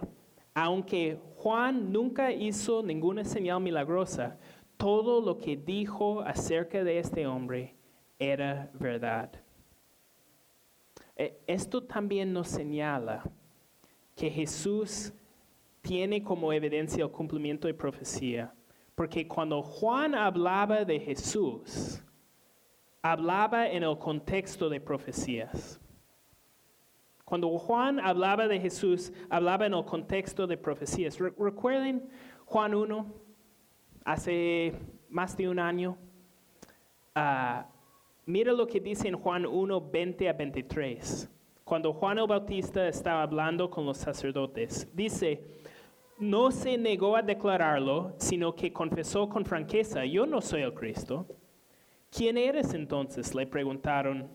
aunque 0.56 1.20
Juan 1.36 1.92
nunca 1.92 2.32
hizo 2.32 2.82
ninguna 2.82 3.24
señal 3.24 3.62
milagrosa, 3.62 4.38
todo 4.78 5.22
lo 5.22 5.38
que 5.38 5.58
dijo 5.58 6.22
acerca 6.22 6.84
de 6.84 7.00
este 7.00 7.28
hombre 7.28 7.76
era 8.18 8.72
verdad. 8.74 9.32
E, 11.16 11.40
esto 11.46 11.84
también 11.84 12.34
nos 12.34 12.48
señala 12.48 13.24
que 14.16 14.30
Jesús 14.30 15.14
tiene 15.82 16.24
como 16.24 16.52
evidencia 16.52 17.04
el 17.04 17.12
cumplimiento 17.12 17.68
de 17.68 17.74
profecía 17.76 18.54
porque 18.96 19.28
cuando 19.28 19.62
Juan 19.62 20.16
hablaba 20.16 20.86
de 20.86 21.00
Jesús, 21.00 22.02
hablaba 23.02 23.68
en 23.68 23.84
el 23.84 23.98
contexto 23.98 24.70
de 24.70 24.80
profecías. 24.80 25.80
Cuando 27.26 27.50
Juan 27.58 28.00
hablaba 28.00 28.48
de 28.48 28.60
Jesús, 28.60 29.12
hablaba 29.30 29.66
en 29.66 29.74
el 29.74 29.86
contexto 29.86 30.46
de 30.46 30.58
profecías. 30.58 31.18
Re- 31.20 31.34
Recuerden 31.38 32.10
Juan 32.46 32.76
1, 32.76 33.14
hace 34.06 34.74
más 35.10 35.36
de 35.36 35.50
un 35.50 35.60
año. 35.60 35.98
Ah, 37.16 37.66
mira 38.26 38.54
lo 38.54 38.68
que 38.68 38.80
dice 38.80 39.08
en 39.08 39.16
Juan 39.18 39.46
1, 39.46 39.82
20 39.90 40.30
a 40.30 40.34
23. 40.34 41.30
Cuando 41.64 41.94
Juan 41.94 42.20
el 42.20 42.28
Bautista 42.28 42.88
estaba 42.88 43.24
hablando 43.24 43.70
con 43.70 43.86
los 43.86 43.98
sacerdotes, 43.98 44.88
dice, 44.94 45.44
no 46.24 46.52
se 46.52 46.78
negó 46.78 47.16
a 47.16 47.22
declararlo, 47.22 48.16
sino 48.18 48.56
que 48.56 48.74
confesó 48.74 49.30
con 49.30 49.46
franqueza, 49.46 50.06
yo 50.06 50.26
no 50.26 50.42
soy 50.42 50.62
el 50.62 50.74
Cristo. 50.74 51.28
¿Quién 52.10 52.38
eres 52.38 52.74
entonces? 52.74 53.36
Le 53.36 53.46
preguntaron. 53.46 54.30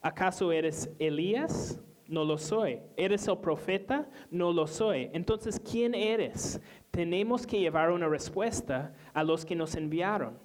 ¿Acaso 0.00 0.52
eres 0.52 0.90
Elías? 0.98 1.82
No 2.06 2.24
lo 2.24 2.36
soy. 2.36 2.80
¿Eres 2.96 3.26
el 3.28 3.38
profeta? 3.38 4.08
No 4.30 4.52
lo 4.52 4.66
soy. 4.66 5.10
Entonces, 5.12 5.58
¿quién 5.58 5.94
eres? 5.94 6.60
Tenemos 6.90 7.46
que 7.46 7.58
llevar 7.58 7.90
una 7.90 8.08
respuesta 8.08 8.94
a 9.12 9.24
los 9.24 9.44
que 9.44 9.56
nos 9.56 9.74
enviaron. 9.74 10.38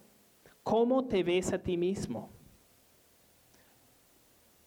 ¿Cómo 0.64 1.06
te 1.06 1.24
ves 1.24 1.52
a 1.52 1.62
ti 1.62 1.78
mismo? 1.78 2.32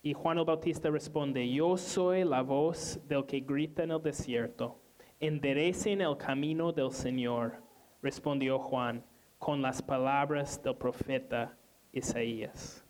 Y 0.03 0.13
Juan 0.15 0.39
el 0.39 0.45
Bautista 0.45 0.91
responde, 0.91 1.49
yo 1.49 1.77
soy 1.77 2.25
la 2.25 2.43
voz 2.43 3.01
del 3.07 3.25
que 3.25 3.41
grita 3.41 3.85
en 3.85 3.93
el 3.93 4.03
desierto, 4.03 4.82
enderecen 5.23 6.01
el 6.01 6.17
camino 6.17 6.73
del 6.73 6.91
Señor, 6.91 7.63
respondió 8.03 8.59
Juan 8.59 9.05
con 9.39 9.63
las 9.63 9.81
palabras 9.81 10.61
del 10.61 10.75
profeta 10.75 11.57
Isaías. 11.93 12.85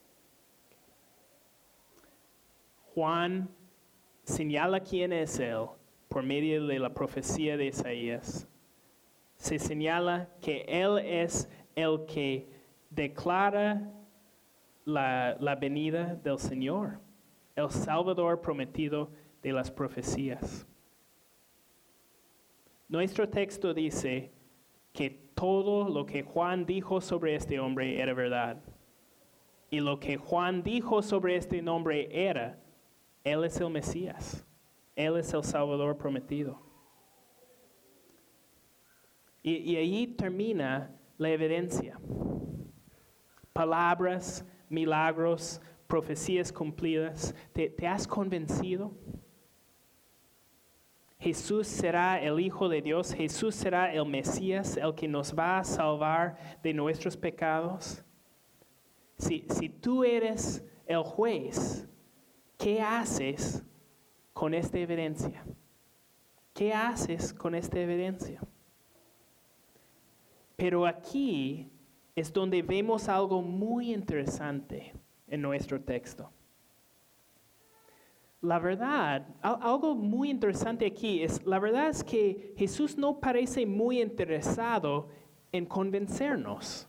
Juan 2.94 3.50
señala 4.24 4.80
quién 4.80 5.12
es 5.12 5.38
Él 5.40 5.66
por 6.08 6.22
medio 6.22 6.66
de 6.66 6.78
la 6.78 6.94
profecía 6.94 7.58
de 7.58 7.66
Isaías. 7.66 8.48
Se 9.36 9.58
señala 9.58 10.30
que 10.40 10.64
Él 10.66 10.98
es 11.04 11.50
el 11.76 12.06
que 12.06 12.48
declara 12.88 13.92
la, 14.86 15.36
la 15.38 15.54
venida 15.56 16.14
del 16.14 16.38
Señor, 16.38 16.98
el 17.56 17.70
Salvador 17.70 18.40
prometido 18.40 19.10
de 19.42 19.52
las 19.52 19.70
profecías. 19.70 20.66
Nuestro 22.92 23.26
texto 23.26 23.72
dice 23.72 24.30
que 24.92 25.08
todo 25.08 25.88
lo 25.88 26.04
que 26.04 26.22
Juan 26.22 26.66
dijo 26.66 27.00
sobre 27.00 27.34
este 27.34 27.58
hombre 27.58 27.98
era 27.98 28.12
verdad. 28.12 28.62
Y 29.70 29.80
lo 29.80 29.98
que 29.98 30.18
Juan 30.18 30.62
dijo 30.62 31.00
sobre 31.00 31.36
este 31.36 31.62
nombre 31.62 32.10
era, 32.12 32.62
Él 33.24 33.44
es 33.44 33.58
el 33.58 33.70
Mesías, 33.70 34.44
Él 34.94 35.16
es 35.16 35.32
el 35.32 35.42
Salvador 35.42 35.96
prometido. 35.96 36.60
Y, 39.42 39.56
y 39.72 39.76
ahí 39.76 40.06
termina 40.06 40.94
la 41.16 41.30
evidencia. 41.30 41.98
Palabras, 43.54 44.44
milagros, 44.68 45.62
profecías 45.86 46.52
cumplidas. 46.52 47.34
¿Te, 47.54 47.70
te 47.70 47.86
has 47.86 48.06
convencido? 48.06 48.92
Jesús 51.22 51.68
será 51.68 52.20
el 52.20 52.40
Hijo 52.40 52.68
de 52.68 52.82
Dios, 52.82 53.14
Jesús 53.14 53.54
será 53.54 53.94
el 53.94 54.04
Mesías, 54.06 54.76
el 54.76 54.92
que 54.92 55.06
nos 55.06 55.32
va 55.38 55.60
a 55.60 55.64
salvar 55.64 56.58
de 56.64 56.74
nuestros 56.74 57.16
pecados. 57.16 58.02
Si, 59.18 59.46
si 59.50 59.68
tú 59.68 60.02
eres 60.02 60.64
el 60.84 61.04
juez, 61.04 61.88
¿qué 62.58 62.82
haces 62.82 63.62
con 64.32 64.52
esta 64.52 64.80
evidencia? 64.80 65.44
¿Qué 66.52 66.72
haces 66.72 67.32
con 67.32 67.54
esta 67.54 67.78
evidencia? 67.78 68.40
Pero 70.56 70.84
aquí 70.86 71.70
es 72.16 72.32
donde 72.32 72.62
vemos 72.62 73.08
algo 73.08 73.42
muy 73.42 73.94
interesante 73.94 74.92
en 75.28 75.40
nuestro 75.40 75.80
texto. 75.80 76.32
La 78.42 78.58
verdad, 78.58 79.24
al- 79.40 79.58
algo 79.62 79.94
muy 79.94 80.28
interesante 80.28 80.84
aquí 80.86 81.22
es, 81.22 81.44
la 81.46 81.58
verdad 81.60 81.88
es 81.88 82.02
que 82.02 82.52
Jesús 82.56 82.98
no 82.98 83.18
parece 83.20 83.64
muy 83.64 84.02
interesado 84.02 85.08
en 85.52 85.64
convencernos. 85.64 86.88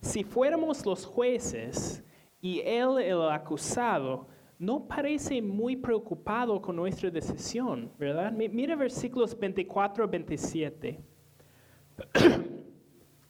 Si 0.00 0.24
fuéramos 0.24 0.84
los 0.84 1.06
jueces 1.06 2.02
y 2.40 2.60
él 2.60 2.98
el 2.98 3.22
acusado, 3.30 4.26
no 4.58 4.88
parece 4.88 5.40
muy 5.40 5.76
preocupado 5.76 6.60
con 6.60 6.74
nuestra 6.76 7.10
decisión, 7.10 7.92
¿verdad? 7.96 8.32
Mi- 8.32 8.48
Mira 8.48 8.74
versículos 8.74 9.38
24 9.38 10.02
a 10.02 10.06
27 10.08 10.98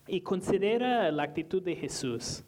y 0.07 0.21
considera 0.21 1.11
la 1.11 1.21
actitud 1.23 1.61
de 1.61 1.75
Jesús. 1.75 2.43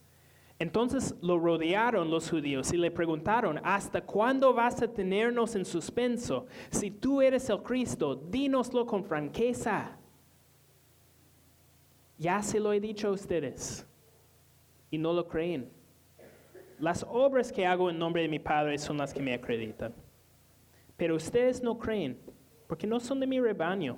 Entonces 0.62 1.16
lo 1.24 1.40
rodearon 1.40 2.12
los 2.12 2.30
judíos 2.30 2.72
y 2.72 2.78
le 2.78 2.92
preguntaron, 2.92 3.60
¿hasta 3.64 4.00
cuándo 4.00 4.54
vas 4.54 4.80
a 4.84 4.88
tenernos 4.88 5.56
en 5.56 5.66
suspenso? 5.66 6.46
Si 6.70 6.92
tú 6.92 7.20
eres 7.20 7.50
el 7.50 7.64
Cristo, 7.64 8.14
dínoslo 8.16 8.86
con 8.86 9.04
franqueza. 9.04 9.98
Ya 12.20 12.44
se 12.44 12.60
lo 12.60 12.74
he 12.74 12.80
dicho 12.80 13.08
a 13.08 13.12
ustedes 13.12 13.88
y 14.92 15.00
no 15.00 15.14
lo 15.14 15.28
creen. 15.28 15.68
Las 16.78 17.04
obras 17.10 17.52
que 17.52 17.66
hago 17.66 17.90
en 17.90 17.98
nombre 17.98 18.22
de 18.22 18.28
mi 18.28 18.38
Padre 18.38 18.78
son 18.78 19.00
las 19.00 19.16
que 19.16 19.22
me 19.24 19.34
acreditan. 19.34 19.96
Pero 20.96 21.16
ustedes 21.16 21.64
no 21.64 21.80
creen 21.80 22.20
porque 22.68 22.86
no 22.86 23.00
son 23.00 23.20
de 23.20 23.26
mi 23.26 23.40
rebaño. 23.40 23.98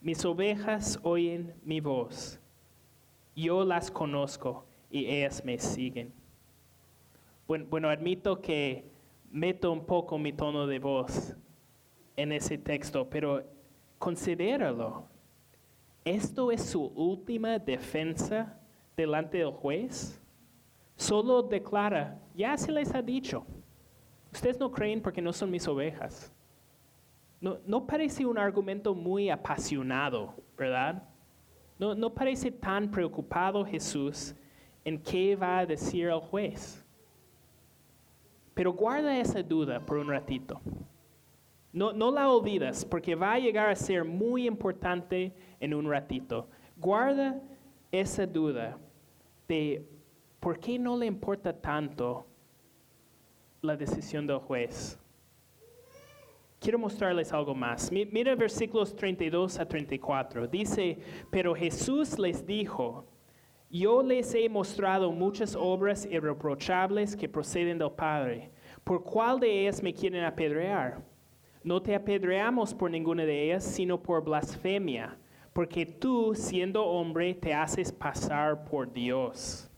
Mis 0.00 0.24
ovejas 0.24 1.00
oyen 1.02 1.52
mi 1.64 1.80
voz. 1.80 2.38
Yo 3.34 3.64
las 3.64 3.90
conozco 3.90 4.66
y 4.92 5.06
ellas 5.06 5.42
me 5.42 5.58
siguen. 5.58 6.12
Bueno, 7.48 7.66
bueno, 7.68 7.88
admito 7.88 8.40
que 8.40 8.84
meto 9.30 9.72
un 9.72 9.86
poco 9.86 10.18
mi 10.18 10.34
tono 10.34 10.66
de 10.66 10.78
voz 10.78 11.34
en 12.14 12.30
ese 12.30 12.58
texto, 12.58 13.08
pero 13.08 13.42
considéralo. 13.98 15.06
¿Esto 16.04 16.52
es 16.52 16.62
su 16.62 16.84
última 16.94 17.58
defensa 17.58 18.60
delante 18.94 19.38
del 19.38 19.52
juez? 19.52 20.20
Solo 20.96 21.42
declara, 21.42 22.20
ya 22.34 22.56
se 22.58 22.70
les 22.70 22.94
ha 22.94 23.00
dicho. 23.00 23.46
Ustedes 24.30 24.60
no 24.60 24.70
creen 24.70 25.00
porque 25.00 25.22
no 25.22 25.32
son 25.32 25.50
mis 25.50 25.66
ovejas. 25.66 26.30
No, 27.40 27.58
no 27.66 27.86
parece 27.86 28.26
un 28.26 28.36
argumento 28.36 28.94
muy 28.94 29.30
apasionado, 29.30 30.34
¿verdad? 30.56 31.02
No, 31.78 31.94
no 31.94 32.12
parece 32.12 32.50
tan 32.50 32.90
preocupado 32.90 33.64
Jesús 33.64 34.34
en 34.84 34.98
qué 35.02 35.36
va 35.36 35.58
a 35.58 35.66
decir 35.66 36.08
el 36.08 36.20
juez. 36.20 36.84
Pero 38.54 38.72
guarda 38.72 39.18
esa 39.18 39.42
duda 39.42 39.80
por 39.80 39.98
un 39.98 40.08
ratito. 40.08 40.60
No, 41.72 41.92
no 41.92 42.10
la 42.10 42.28
olvidas 42.28 42.84
porque 42.84 43.14
va 43.14 43.32
a 43.32 43.38
llegar 43.38 43.70
a 43.70 43.74
ser 43.76 44.04
muy 44.04 44.46
importante 44.46 45.32
en 45.58 45.72
un 45.72 45.88
ratito. 45.88 46.46
Guarda 46.76 47.40
esa 47.90 48.26
duda 48.26 48.76
de 49.48 49.86
por 50.38 50.58
qué 50.58 50.78
no 50.78 50.96
le 50.98 51.06
importa 51.06 51.52
tanto 51.58 52.26
la 53.62 53.76
decisión 53.76 54.26
del 54.26 54.38
juez. 54.38 54.98
Quiero 56.60 56.78
mostrarles 56.78 57.32
algo 57.32 57.54
más. 57.54 57.90
Mi- 57.90 58.04
Mira 58.06 58.34
versículos 58.34 58.94
32 58.94 59.58
a 59.58 59.66
34. 59.66 60.46
Dice, 60.46 60.98
pero 61.30 61.54
Jesús 61.54 62.18
les 62.18 62.46
dijo, 62.46 63.04
yo 63.72 64.02
les 64.02 64.34
he 64.34 64.48
mostrado 64.48 65.10
muchas 65.10 65.56
obras 65.56 66.06
irreprochables 66.06 67.16
que 67.16 67.28
proceden 67.28 67.78
del 67.78 67.90
Padre. 67.90 68.50
¿Por 68.84 69.02
cuál 69.02 69.40
de 69.40 69.62
ellas 69.62 69.82
me 69.82 69.94
quieren 69.94 70.24
apedrear? 70.24 71.02
No 71.64 71.80
te 71.80 71.94
apedreamos 71.94 72.74
por 72.74 72.90
ninguna 72.90 73.24
de 73.24 73.44
ellas, 73.44 73.64
sino 73.64 74.02
por 74.02 74.22
blasfemia, 74.22 75.16
porque 75.52 75.86
tú, 75.86 76.34
siendo 76.34 76.84
hombre, 76.84 77.34
te 77.34 77.54
haces 77.54 77.90
pasar 77.90 78.64
por 78.64 78.92
Dios. 78.92 79.70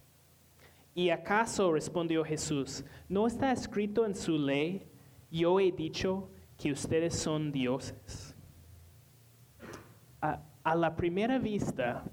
¿Y 0.95 1.11
acaso, 1.11 1.73
respondió 1.73 2.25
Jesús, 2.25 2.85
no 3.09 3.27
está 3.27 3.53
escrito 3.53 4.07
en 4.07 4.15
su 4.15 4.39
ley, 4.39 4.87
yo 5.31 5.61
he 5.61 5.73
dicho 5.73 6.31
que 6.57 6.73
ustedes 6.73 7.15
son 7.15 7.53
dioses? 7.53 8.35
A, 10.21 10.75
la 10.75 10.97
primera 10.97 11.39
vista, 11.39 12.05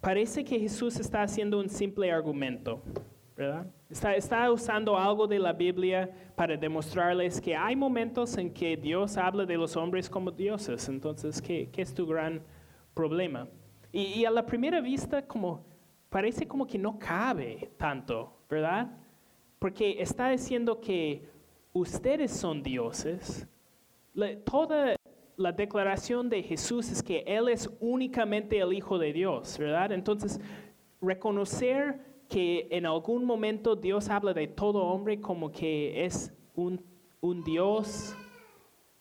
parece 0.00 0.44
que 0.44 0.58
Jesús 0.58 0.98
está 0.98 1.22
haciendo 1.22 1.58
un 1.58 1.68
simple 1.68 2.10
argumento, 2.10 2.82
¿verdad? 3.36 3.66
Está, 3.88 4.14
está 4.14 4.50
usando 4.50 4.96
algo 4.96 5.26
de 5.26 5.38
la 5.38 5.52
Biblia 5.52 6.10
para 6.34 6.56
demostrarles 6.56 7.40
que 7.40 7.54
hay 7.54 7.76
momentos 7.76 8.36
en 8.36 8.52
que 8.52 8.76
Dios 8.76 9.16
habla 9.16 9.46
de 9.46 9.56
los 9.56 9.76
hombres 9.76 10.10
como 10.10 10.30
dioses. 10.30 10.88
Entonces, 10.88 11.40
¿qué, 11.40 11.68
qué 11.70 11.82
es 11.82 11.94
tu 11.94 12.06
gran 12.06 12.42
problema? 12.94 13.48
Y, 13.92 14.20
y 14.20 14.24
a 14.24 14.30
la 14.30 14.44
primera 14.44 14.80
vista, 14.80 15.26
como 15.26 15.64
parece 16.08 16.46
como 16.46 16.66
que 16.66 16.78
no 16.78 16.98
cabe 16.98 17.70
tanto, 17.76 18.32
¿verdad? 18.48 18.90
Porque 19.58 20.00
está 20.00 20.30
diciendo 20.30 20.80
que 20.80 21.28
ustedes 21.72 22.30
son 22.30 22.62
dioses. 22.62 23.46
toda 24.44 24.96
la 25.36 25.52
declaración 25.52 26.28
de 26.28 26.42
Jesús 26.42 26.90
es 26.90 27.02
que 27.02 27.22
Él 27.26 27.48
es 27.48 27.68
únicamente 27.80 28.58
el 28.58 28.72
Hijo 28.72 28.98
de 28.98 29.12
Dios, 29.12 29.58
¿verdad? 29.58 29.92
Entonces, 29.92 30.40
reconocer 31.00 32.24
que 32.28 32.66
en 32.70 32.86
algún 32.86 33.24
momento 33.24 33.76
Dios 33.76 34.08
habla 34.08 34.32
de 34.32 34.48
todo 34.48 34.82
hombre 34.84 35.20
como 35.20 35.52
que 35.52 36.04
es 36.04 36.32
un, 36.54 36.82
un 37.20 37.44
Dios, 37.44 38.16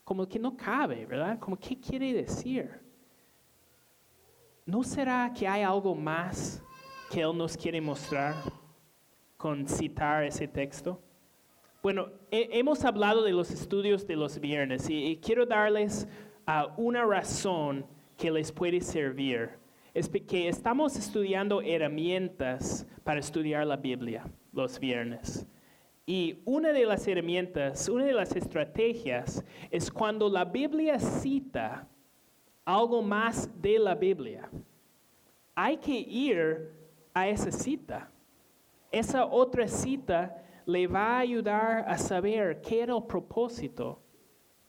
como 0.03 0.27
que 0.27 0.37
no 0.37 0.55
cabe, 0.55 1.05
¿verdad? 1.05 1.39
Como, 1.39 1.57
¿qué 1.57 1.79
quiere 1.79 2.13
decir? 2.13 2.69
¿No 4.65 4.83
será 4.83 5.31
que 5.33 5.47
hay 5.47 5.63
algo 5.63 5.95
más 5.95 6.61
que 7.09 7.21
Él 7.21 7.37
nos 7.37 7.55
quiere 7.55 7.79
mostrar 7.79 8.35
con 9.37 9.67
citar 9.67 10.23
ese 10.23 10.47
texto? 10.47 10.99
Bueno, 11.85 12.09
hemos 12.31 12.83
hablado 12.83 13.23
de 13.23 13.31
los 13.31 13.51
estudios 13.51 14.07
de 14.07 14.15
los 14.15 14.39
viernes 14.39 14.89
y, 14.89 15.19
quiero 15.23 15.45
darles 15.45 16.07
uh, 16.47 16.81
una 16.81 17.05
razón 17.05 17.85
que 18.17 18.31
les 18.31 18.51
puede 18.51 18.81
servir. 18.81 19.51
Es 19.93 20.09
que 20.09 20.47
estamos 20.47 20.97
estudiando 20.97 21.61
herramientas 21.61 22.85
para 23.03 23.19
estudiar 23.19 23.65
la 23.65 23.77
Biblia 23.77 24.25
los 24.51 24.79
viernes. 24.79 25.45
Y 26.05 26.41
una 26.45 26.71
de 26.71 26.85
las 26.85 27.07
herramientas, 27.07 27.89
una 27.89 28.05
de 28.05 28.13
las 28.13 28.35
estrategias 28.35 29.43
es 29.71 29.89
cuando 29.89 30.29
la 30.29 30.45
Biblia 30.45 30.99
cita 30.99 31.87
algo 32.63 33.01
más 33.01 33.49
de 33.61 33.79
la 33.79 33.95
Biblia. 33.95 34.49
Hay 35.55 35.77
que 35.77 35.97
ir 35.97 36.71
a 37.13 37.27
esa 37.27 37.51
cita. 37.51 38.11
Esa 38.91 39.25
otra 39.25 39.67
cita 39.67 40.43
le 40.65 40.87
va 40.87 41.17
a 41.17 41.19
ayudar 41.19 41.85
a 41.87 41.97
saber 41.97 42.61
qué 42.61 42.81
era 42.81 42.95
el 42.95 43.03
propósito 43.03 43.99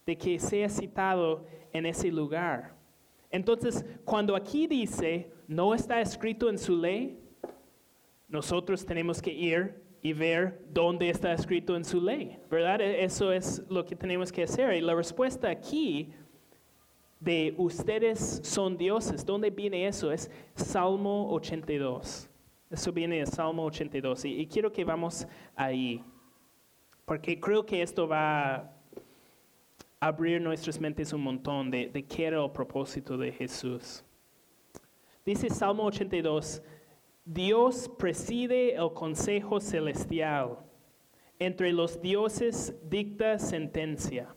de 0.06 0.16
que 0.16 0.38
sea 0.38 0.68
citado 0.68 1.44
en 1.72 1.84
ese 1.84 2.10
lugar. 2.10 2.74
Entonces, 3.30 3.84
cuando 4.04 4.36
aquí 4.36 4.68
dice, 4.68 5.30
no 5.48 5.74
está 5.74 6.00
escrito 6.00 6.48
en 6.48 6.58
su 6.58 6.76
ley, 6.76 7.18
nosotros 8.28 8.86
tenemos 8.86 9.20
que 9.20 9.32
ir 9.32 9.82
y 10.02 10.12
ver 10.12 10.64
dónde 10.72 11.10
está 11.10 11.32
escrito 11.32 11.76
en 11.76 11.84
su 11.84 12.00
ley, 12.00 12.38
¿verdad? 12.48 12.80
E-, 12.80 13.02
eso 13.04 13.32
es 13.32 13.62
lo 13.68 13.84
que 13.84 13.96
tenemos 13.96 14.30
que 14.30 14.44
hacer. 14.44 14.72
Y 14.74 14.80
la 14.80 14.94
respuesta 14.94 15.50
aquí 15.50 16.12
de 17.18 17.54
ustedes 17.56 18.40
son 18.44 18.76
dioses, 18.76 19.26
¿dónde 19.26 19.50
viene 19.50 19.88
eso? 19.88 20.12
Es 20.12 20.30
Salmo 20.54 21.32
82. 21.32 22.28
Eso 22.70 22.92
viene 22.92 23.18
de 23.18 23.26
Salmo 23.26 23.64
82. 23.64 24.24
Y, 24.26 24.40
y 24.40 24.46
quiero 24.46 24.72
que 24.72 24.84
vamos 24.84 25.26
ahí, 25.56 26.04
porque 27.04 27.40
creo 27.40 27.66
que 27.66 27.82
esto 27.82 28.06
va 28.06 28.75
abrir 30.00 30.40
nuestras 30.40 30.80
mentes 30.80 31.12
un 31.12 31.22
montón 31.22 31.70
de, 31.70 31.88
de 31.88 32.04
qué 32.04 32.26
era 32.26 32.42
el 32.42 32.50
propósito 32.50 33.16
de 33.16 33.32
Jesús. 33.32 34.04
Dice 35.24 35.50
Salmo 35.50 35.84
82, 35.84 36.62
Dios 37.24 37.90
preside 37.98 38.74
el 38.74 38.92
consejo 38.92 39.58
celestial. 39.58 40.58
Entre 41.38 41.72
los 41.72 42.00
dioses 42.00 42.74
dicta 42.88 43.38
sentencia. 43.38 44.34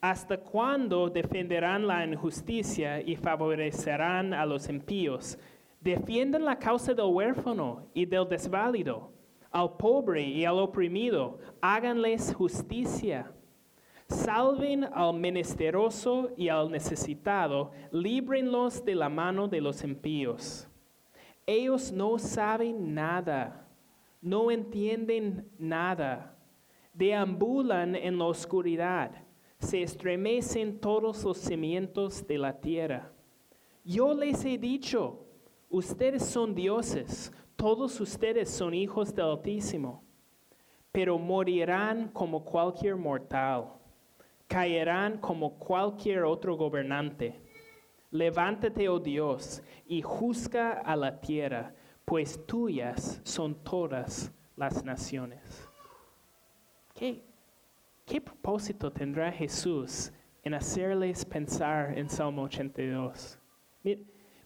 ¿Hasta 0.00 0.36
cuándo 0.36 1.10
defenderán 1.10 1.86
la 1.86 2.04
injusticia 2.04 3.00
y 3.00 3.14
favorecerán 3.14 4.34
a 4.34 4.44
los 4.44 4.68
impíos? 4.68 5.38
Defiendan 5.80 6.44
la 6.44 6.58
causa 6.58 6.94
del 6.94 7.06
huérfano 7.06 7.86
y 7.94 8.06
del 8.06 8.28
desválido, 8.28 9.12
al 9.50 9.76
pobre 9.76 10.22
y 10.22 10.44
al 10.44 10.58
oprimido, 10.58 11.38
háganles 11.60 12.34
justicia. 12.34 13.30
Salven 14.12 14.84
al 14.84 15.14
menesteroso 15.14 16.30
y 16.36 16.48
al 16.48 16.70
necesitado, 16.70 17.70
líbrenlos 17.90 18.84
de 18.84 18.94
la 18.94 19.08
mano 19.08 19.48
de 19.48 19.60
los 19.60 19.82
impíos. 19.82 20.68
Ellos 21.46 21.90
no 21.90 22.18
saben 22.18 22.94
nada, 22.94 23.66
no 24.20 24.50
entienden 24.50 25.50
nada, 25.58 26.36
deambulan 26.92 27.96
en 27.96 28.18
la 28.18 28.26
oscuridad, 28.26 29.24
se 29.58 29.82
estremecen 29.82 30.78
todos 30.78 31.24
los 31.24 31.38
cimientos 31.38 32.26
de 32.26 32.36
la 32.36 32.60
tierra. 32.60 33.10
Yo 33.82 34.12
les 34.12 34.44
he 34.44 34.58
dicho, 34.58 35.24
ustedes 35.70 36.24
son 36.24 36.54
dioses, 36.54 37.32
todos 37.56 37.98
ustedes 37.98 38.50
son 38.50 38.74
hijos 38.74 39.14
del 39.14 39.24
Altísimo, 39.24 40.04
pero 40.92 41.18
morirán 41.18 42.08
como 42.08 42.44
cualquier 42.44 42.96
mortal, 42.96 43.81
caerán 44.52 45.18
como 45.18 45.58
cualquier 45.58 46.24
otro 46.24 46.56
gobernante 46.56 47.42
Levántate, 48.12 48.90
oh 48.90 49.00
Dios, 49.00 49.62
y 49.86 50.02
juzga 50.02 50.72
a 50.72 50.94
la 50.96 51.18
tierra, 51.18 51.74
pues 52.04 52.44
tuyas 52.46 53.22
son 53.24 53.54
todas 53.64 54.30
las 54.54 54.84
naciones. 54.84 55.66
¿Qué, 56.94 57.24
qué 58.04 58.20
propósito 58.20 58.92
tendrá 58.92 59.32
Jesús 59.32 60.12
en 60.42 60.52
hacerles 60.52 61.24
pensar 61.24 61.98
en 61.98 62.06
Salmo 62.10 62.42
82? 62.42 63.38
Mira, 63.82 64.02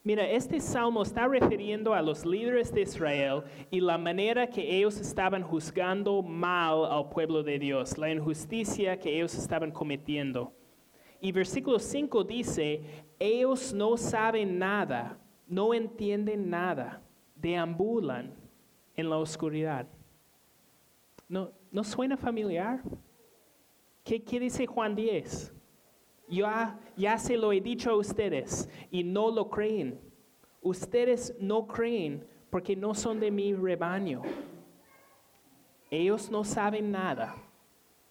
este 0.09 0.61
salmo 0.61 1.03
está 1.03 1.27
refiriendo 1.27 1.92
a 1.92 2.01
los 2.01 2.25
líderes 2.25 2.73
de 2.73 2.83
Israel 2.83 3.42
y 3.71 3.81
la 3.81 3.99
manera 3.99 4.47
que 4.47 4.77
ellos 4.77 5.01
estaban 5.01 5.42
juzgando 5.42 6.23
mal 6.23 6.85
al 6.85 7.09
pueblo 7.09 7.42
de 7.42 7.59
Dios, 7.59 7.99
la 7.99 8.11
injusticia 8.11 8.99
que 8.99 9.16
ellos 9.16 9.35
estaban 9.35 9.73
cometiendo. 9.73 10.53
Y 11.21 11.33
versículo 11.33 11.81
5 11.81 12.23
dice, 12.23 12.83
ellos 13.19 13.73
no 13.73 13.97
saben 13.97 14.59
nada, 14.59 15.19
no 15.49 15.75
entienden 15.75 16.51
nada, 16.51 17.03
deambulan 17.35 18.33
en 18.95 19.11
la 19.11 19.19
oscuridad. 19.19 19.88
¿No, 21.29 21.51
¿no 21.73 21.83
suena 21.83 22.16
familiar? 22.16 22.81
¿Qué, 24.05 24.23
¿Qué, 24.23 24.38
dice 24.38 24.66
Juan 24.66 24.95
10? 24.95 25.53
Ya, 26.29 26.79
ya 26.97 27.19
se 27.19 27.37
lo 27.37 27.53
he 27.53 27.61
dicho 27.61 27.91
a 27.91 27.97
ustedes 27.97 28.69
y 28.91 29.05
no 29.05 29.31
lo 29.31 29.49
creen. 29.49 30.01
Ustedes 30.61 31.35
no 31.39 31.67
creen 31.67 32.27
porque 32.51 32.75
no 32.75 32.95
son 32.95 33.21
de 33.21 33.31
mi 33.31 33.55
rebaño. 33.55 34.23
Ellos 35.91 36.31
no 36.31 36.43
saben 36.43 36.91
nada, 36.91 37.37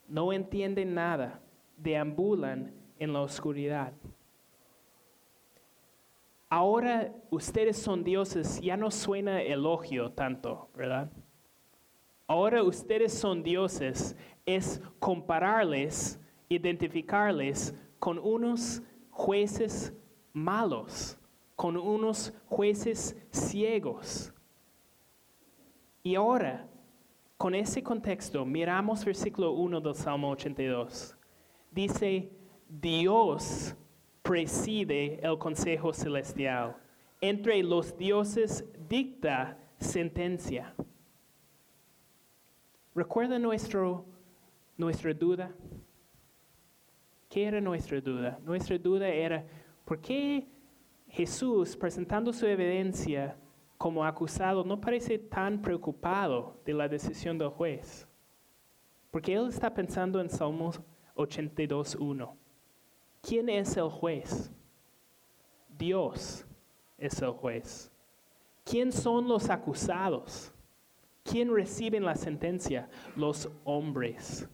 no 0.07 0.31
entienden 0.31 0.93
nada, 0.93 1.41
deambulan 1.77 2.73
en 2.97 3.11
la 3.11 3.21
oscuridad. 3.21 3.93
Ahora 6.49 7.11
ustedes 7.31 7.75
son 7.77 8.03
dioses, 8.03 8.61
ya 8.61 8.77
no 8.77 8.91
suena 8.91 9.41
elogio 9.41 10.11
tanto, 10.11 10.69
¿verdad? 10.73 11.11
Ahora 12.27 12.63
ustedes 12.63 13.13
son 13.13 13.43
dioses, 13.43 14.15
es 14.45 14.81
compararles, 14.99 16.19
identificarles 16.47 17.75
con 17.99 18.19
unos 18.19 18.81
jueces 19.11 19.93
malos, 20.33 21.17
con 21.55 21.77
unos 21.77 22.33
jueces 22.47 23.15
ciegos. 23.31 24.33
Y 26.03 26.15
ahora, 26.15 26.67
con 27.37 27.55
ese 27.55 27.81
contexto, 27.81 28.45
miramos 28.45 29.03
versículo 29.03 29.53
1 29.53 29.81
del 29.81 29.95
Salmo 29.95 30.29
82. 30.31 31.17
Dice, 31.71 32.31
Dios 32.67 33.75
preside 34.21 35.19
el 35.25 35.37
consejo 35.37 35.93
celestial. 35.93 36.75
Entre 37.21 37.61
los 37.63 37.97
dioses 37.97 38.65
dicta 38.87 39.57
sentencia. 39.79 40.73
¿Recuerda 42.93 43.37
nuestro, 43.39 44.05
nuestra 44.77 45.13
duda? 45.13 45.53
¿Qué 47.35 47.43
era 47.43 47.59
nuestra 47.59 47.99
duda? 47.99 48.39
Nuestra 48.45 48.77
duda 48.77 49.09
era, 49.09 49.45
¿por 49.83 49.99
qué 49.99 50.47
Jesús, 51.09 51.75
presentando 51.75 52.31
su 52.31 52.45
evidencia 52.45 53.37
como 53.77 54.05
acusado, 54.05 54.63
no 54.63 54.79
parece 54.79 55.19
tan 55.19 55.61
preocupado 55.61 56.61
de 56.63 56.73
la 56.73 56.87
decisión 56.87 57.37
del 57.37 57.49
juez? 57.49 58.07
Porque 59.11 59.33
él 59.33 59.49
está 59.49 59.73
pensando 59.73 60.21
en 60.21 60.29
Salmos 60.29 60.79
82.1. 61.17 62.37
¿Quién 63.21 63.49
es 63.49 63.75
el 63.75 63.89
juez? 63.89 64.49
Dios 65.77 66.45
es 66.97 67.21
el 67.21 67.31
juez. 67.31 67.91
¿Quién 68.63 68.93
son 68.93 69.27
los 69.27 69.49
acusados? 69.49 70.53
¿Quién 71.21 71.53
recibe 71.53 71.99
la 71.99 72.15
sentencia? 72.15 72.87
Los 73.17 73.51
hombres. 73.65 74.47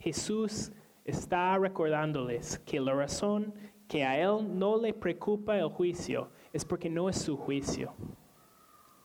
Jesús 0.00 0.72
está 1.04 1.58
recordándoles 1.58 2.58
que 2.60 2.80
la 2.80 2.94
razón 2.94 3.54
que 3.86 4.02
a 4.02 4.18
Él 4.18 4.58
no 4.58 4.78
le 4.78 4.94
preocupa 4.94 5.58
el 5.58 5.68
juicio 5.68 6.30
es 6.52 6.64
porque 6.64 6.88
no 6.88 7.08
es 7.10 7.16
su 7.20 7.36
juicio, 7.36 7.92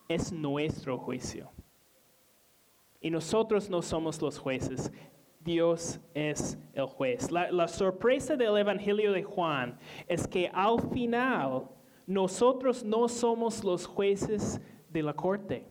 es 0.07 0.31
nuestro 0.31 0.97
juicio. 0.97 1.51
Y 3.01 3.09
nosotros 3.09 3.69
no 3.69 3.81
somos 3.81 4.21
los 4.21 4.39
jueces, 4.39 4.91
Dios 5.41 5.99
es 6.13 6.57
el 6.73 6.85
juez. 6.85 7.29
La, 7.29 7.51
la, 7.51 7.67
sorpresa 7.67 8.35
del 8.37 8.57
Evangelio 8.57 9.11
de 9.11 9.23
Juan 9.23 9.77
es 10.07 10.27
que 10.27 10.49
al 10.53 10.79
final 10.91 11.67
nosotros 12.07 12.83
no 12.83 13.07
somos 13.09 13.63
los 13.63 13.85
jueces 13.85 14.61
de 14.89 15.03
la 15.03 15.13
corte. 15.13 15.67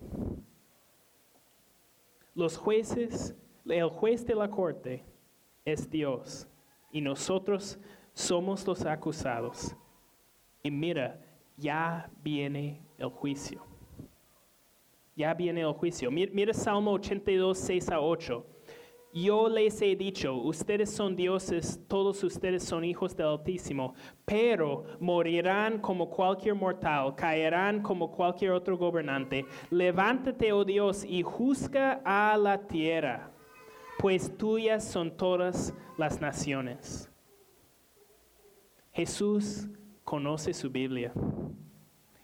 Los 2.35 2.57
jueces, 2.57 3.35
el 3.65 3.89
juez 3.89 4.27
de 4.27 4.35
la 4.35 4.51
corte 4.51 5.14
es 5.65 5.91
Dios 5.91 6.47
y 6.93 7.01
nosotros 7.01 7.79
somos 8.13 8.67
los 8.67 8.85
acusados. 8.85 9.75
Y 10.63 10.71
mira, 10.71 11.21
ya 11.57 12.11
viene 12.23 12.81
el 12.99 13.11
juicio. 13.11 13.63
Ya 15.17 15.35
viene 15.35 15.61
el 15.61 15.73
juicio. 15.73 16.11
Mira, 16.11 16.53
Salmo 16.53 16.93
82, 16.93 17.59
6 17.59 17.91
a 17.91 18.01
8. 18.01 18.47
Yo 19.17 19.49
les 19.49 19.81
he 19.81 19.95
dicho, 19.95 20.35
ustedes 20.35 20.91
son 20.91 21.15
dioses, 21.15 21.79
todos 21.87 22.25
ustedes 22.25 22.65
son 22.65 22.85
hijos 22.85 23.17
del 23.17 23.29
Altísimo, 23.29 23.95
pero 24.25 24.87
morirán 24.99 25.79
como 25.79 26.11
cualquier 26.11 26.57
mortal, 26.57 27.15
caerán 27.15 27.81
como 27.81 28.11
cualquier 28.11 28.51
otro 28.51 28.77
gobernante. 28.77 29.47
Levántate, 29.71 30.53
oh 30.53 30.65
Dios, 30.65 31.05
y 31.05 31.23
juzga 31.23 32.03
a 32.05 32.37
la 32.37 32.67
tierra, 32.67 33.31
pues 34.05 34.37
tuyas 34.37 34.85
son 34.85 35.17
todas 35.17 35.73
las 35.97 36.21
naciones. 36.21 37.11
Jesús 38.93 39.67
conoce 40.05 40.53
su 40.53 40.69
Biblia. 40.69 41.11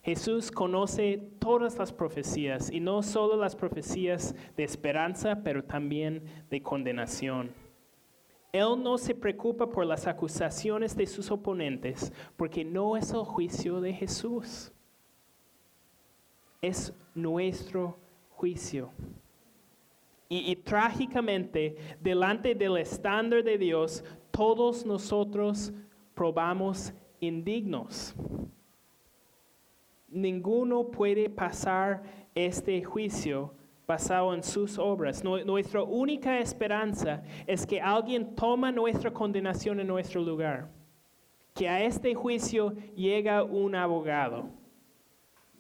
Jesús 0.03 0.51
conoce 0.51 1.17
todas 1.39 1.79
las 1.79 1.91
profecías 1.91 2.71
y 2.71 2.81
no 2.81 3.03
solo 3.03 3.35
las 3.35 3.57
profecías 3.57 4.35
de 4.59 4.65
esperanza, 4.65 5.41
pero 5.43 5.65
también 5.65 6.23
de 6.51 6.61
condenación. 6.61 7.51
Él 8.53 8.83
no 8.83 8.99
se 8.99 9.15
preocupa 9.15 9.71
por 9.71 9.87
las 9.87 10.07
acusaciones 10.07 10.95
de 10.95 11.07
sus 11.07 11.31
oponentes 11.31 12.13
porque 12.37 12.63
no 12.63 12.99
es 12.99 13.11
el 13.13 13.25
juicio 13.25 13.81
de 13.81 13.95
Jesús. 13.95 14.71
Es 16.61 16.93
nuestro 17.15 17.97
juicio. 18.29 18.93
Y, 20.33 20.55
trágicamente, 20.57 21.77
delante 22.01 22.55
del 22.55 22.77
estándar 22.79 23.43
de 23.43 23.59
Dios, 23.59 24.05
todos 24.31 24.87
nosotros 24.87 25.73
probamos 26.15 26.95
indignos 27.19 28.15
ninguno 30.11 30.91
puede 30.91 31.31
pasar 31.31 32.03
este 32.35 32.83
juicio 32.83 33.55
basado 33.87 34.35
en 34.35 34.43
sus 34.43 34.79
obras. 34.79 35.25
nuestra 35.25 35.83
única 35.83 36.39
esperanza 36.39 37.23
es 37.47 37.67
que 37.67 37.81
alguien 37.81 38.35
toma 38.35 38.71
nuestra 38.71 39.11
condenación 39.13 39.81
en 39.81 39.87
nuestro 39.87 40.21
lugar. 40.21 40.71
Que 41.55 41.69
a 41.69 41.83
este 41.83 42.15
juicio 42.15 42.75
llega 42.95 43.43
un 43.43 43.75
abogado, 43.75 44.49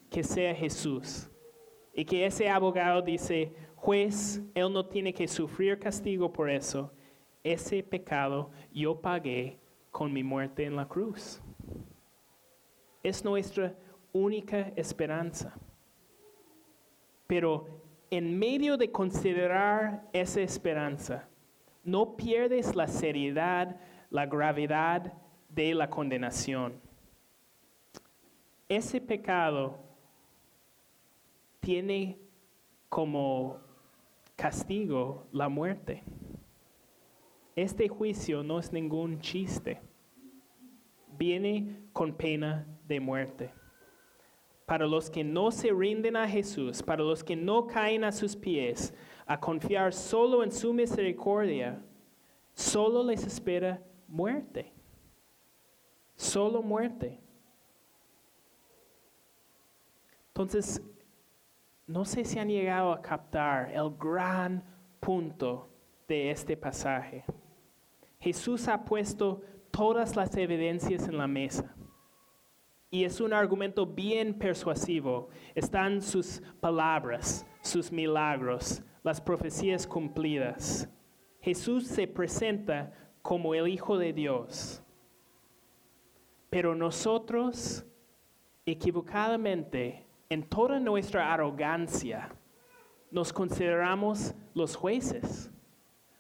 que 0.08 0.22
sea 0.22 0.54
Jesús. 0.54 1.28
Y 1.92 2.04
que 2.04 2.24
ese 2.24 2.48
abogado 2.48 3.02
dice, 3.02 3.52
juez, 3.80 4.42
él 4.54 4.72
no 4.72 4.84
tiene 4.84 5.14
que 5.14 5.26
sufrir 5.26 5.78
castigo 5.78 6.30
por 6.30 6.50
eso. 6.50 6.92
Ese 7.42 7.82
pecado 7.82 8.50
yo 8.72 9.00
pagué 9.00 9.58
con 9.90 10.12
mi 10.12 10.22
muerte 10.22 10.66
en 10.66 10.76
la 10.76 10.86
cruz. 10.86 11.40
Es 13.02 13.24
nuestra 13.24 13.74
única 14.12 14.72
esperanza. 14.76 15.54
Pero 17.26 17.82
en 18.10 18.38
medio 18.38 18.76
de 18.76 18.92
considerar 18.92 20.06
esa 20.12 20.42
esperanza, 20.42 21.26
no 21.82 22.16
pierdes 22.16 22.76
la 22.76 22.86
seriedad, 22.86 23.80
la 24.10 24.26
gravedad 24.26 25.14
de 25.48 25.72
la 25.74 25.88
condenación. 25.88 26.78
Ese 28.68 29.00
pecado 29.00 29.78
tiene 31.60 32.18
como 32.90 33.69
castigo 34.40 35.26
la 35.32 35.50
muerte. 35.50 36.02
Este 37.54 37.88
juicio 37.88 38.42
no 38.42 38.58
es 38.58 38.72
ningún 38.72 39.20
chiste. 39.20 39.82
Viene 41.18 41.76
con 41.92 42.14
pena 42.14 42.66
de 42.88 43.00
muerte 43.00 43.52
para 44.64 44.86
los 44.86 45.10
que 45.10 45.24
no 45.24 45.50
se 45.50 45.72
rinden 45.72 46.16
a 46.16 46.28
Jesús, 46.28 46.80
para 46.80 47.02
los 47.02 47.24
que 47.24 47.34
no 47.34 47.66
caen 47.66 48.04
a 48.04 48.12
sus 48.12 48.36
pies, 48.36 48.94
a 49.26 49.38
confiar 49.38 49.92
solo 49.92 50.44
en 50.44 50.52
su 50.52 50.72
misericordia, 50.72 51.82
solo 52.54 53.02
les 53.02 53.26
espera 53.26 53.82
muerte. 54.06 54.72
Solo 56.14 56.62
muerte. 56.62 57.20
Entonces, 60.28 60.80
no 61.90 62.04
sé 62.04 62.24
si 62.24 62.38
han 62.38 62.48
llegado 62.48 62.92
a 62.92 63.02
captar 63.02 63.72
el 63.72 63.90
gran 63.98 64.62
punto 65.00 65.68
de 66.06 66.30
este 66.30 66.56
pasaje. 66.56 67.24
Jesús 68.20 68.68
ha 68.68 68.84
puesto 68.84 69.42
todas 69.72 70.14
las 70.14 70.36
evidencias 70.36 71.08
en 71.08 71.18
la 71.18 71.26
mesa. 71.26 71.74
Y 72.90 73.02
es 73.04 73.20
un 73.20 73.32
argumento 73.32 73.86
bien 73.86 74.34
persuasivo. 74.34 75.30
Están 75.56 76.00
sus 76.00 76.40
palabras, 76.60 77.44
sus 77.60 77.90
milagros, 77.90 78.84
las 79.02 79.20
profecías 79.20 79.84
cumplidas. 79.84 80.88
Jesús 81.40 81.88
se 81.88 82.06
presenta 82.06 82.92
como 83.20 83.52
el 83.52 83.66
Hijo 83.66 83.98
de 83.98 84.12
Dios. 84.12 84.80
Pero 86.50 86.76
nosotros, 86.76 87.84
equivocadamente, 88.64 90.09
en 90.30 90.44
toda 90.44 90.78
nuestra 90.78 91.34
arrogancia, 91.34 92.30
nos 93.10 93.32
consideramos 93.32 94.32
los 94.54 94.76
jueces. 94.76 95.50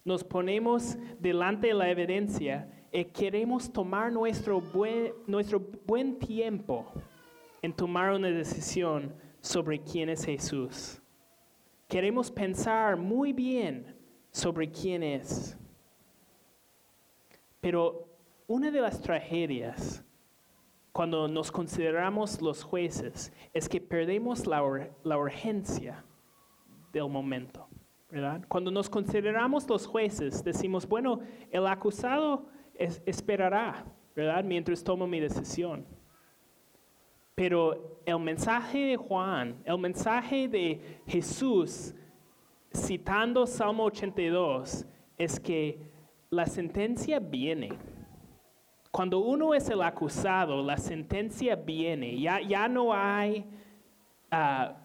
Nos 0.04 0.24
ponemos 0.24 0.98
delante 1.20 1.68
de 1.68 1.74
la 1.74 1.88
evidencia 1.88 2.68
y 2.92 3.04
queremos 3.04 3.72
tomar 3.72 4.12
nuestro 4.12 4.60
buen, 4.60 5.12
nuestro 5.26 5.60
buen 5.86 6.18
tiempo 6.18 6.92
en 7.62 7.72
tomar 7.72 8.12
una 8.12 8.28
decisión 8.28 9.14
sobre 9.40 9.80
quién 9.80 10.08
es 10.08 10.24
Jesús. 10.24 11.00
Queremos 11.86 12.30
pensar 12.30 12.96
muy 12.96 13.32
bien 13.32 13.96
sobre 14.32 14.68
quién 14.70 15.04
es. 15.04 15.56
Pero 17.60 18.08
una 18.48 18.72
de 18.72 18.80
las 18.80 19.00
tragedias 19.00 20.02
cuando 20.92 21.28
nos 21.28 21.52
consideramos 21.52 22.40
los 22.40 22.62
jueces 22.62 23.32
es 23.52 23.68
que 23.68 23.80
perdemos 23.80 24.46
la, 24.46 24.90
la 25.04 25.18
urgencia 25.18 26.04
del 26.92 27.08
momento. 27.08 27.68
¿verdad? 28.10 28.44
Cuando 28.48 28.70
nos 28.70 28.90
consideramos 28.90 29.68
los 29.68 29.86
jueces, 29.86 30.42
decimos, 30.42 30.88
bueno, 30.88 31.20
el 31.50 31.66
acusado 31.66 32.46
esperará, 32.74 33.84
¿verdad? 34.16 34.42
Mientras 34.42 34.82
tomo 34.82 35.06
mi 35.06 35.20
decisión. 35.20 35.86
Pero 37.34 38.00
el 38.04 38.18
mensaje 38.18 38.78
de 38.78 38.96
Juan, 38.96 39.62
el 39.64 39.78
mensaje 39.78 40.48
de 40.48 41.00
Jesús, 41.06 41.94
citando 42.74 43.46
Salmo 43.46 43.84
82, 43.84 44.86
es 45.16 45.38
que 45.38 45.78
la 46.30 46.46
sentencia 46.46 47.18
viene. 47.18 47.78
Cuando 48.90 49.20
uno 49.20 49.54
es 49.54 49.68
el 49.68 49.82
acusado, 49.82 50.62
la 50.62 50.76
sentencia 50.76 51.54
viene. 51.54 52.18
Ya, 52.20 52.40
ya 52.40 52.68
no 52.68 52.92
hay 52.92 53.44
ah, 54.30 54.76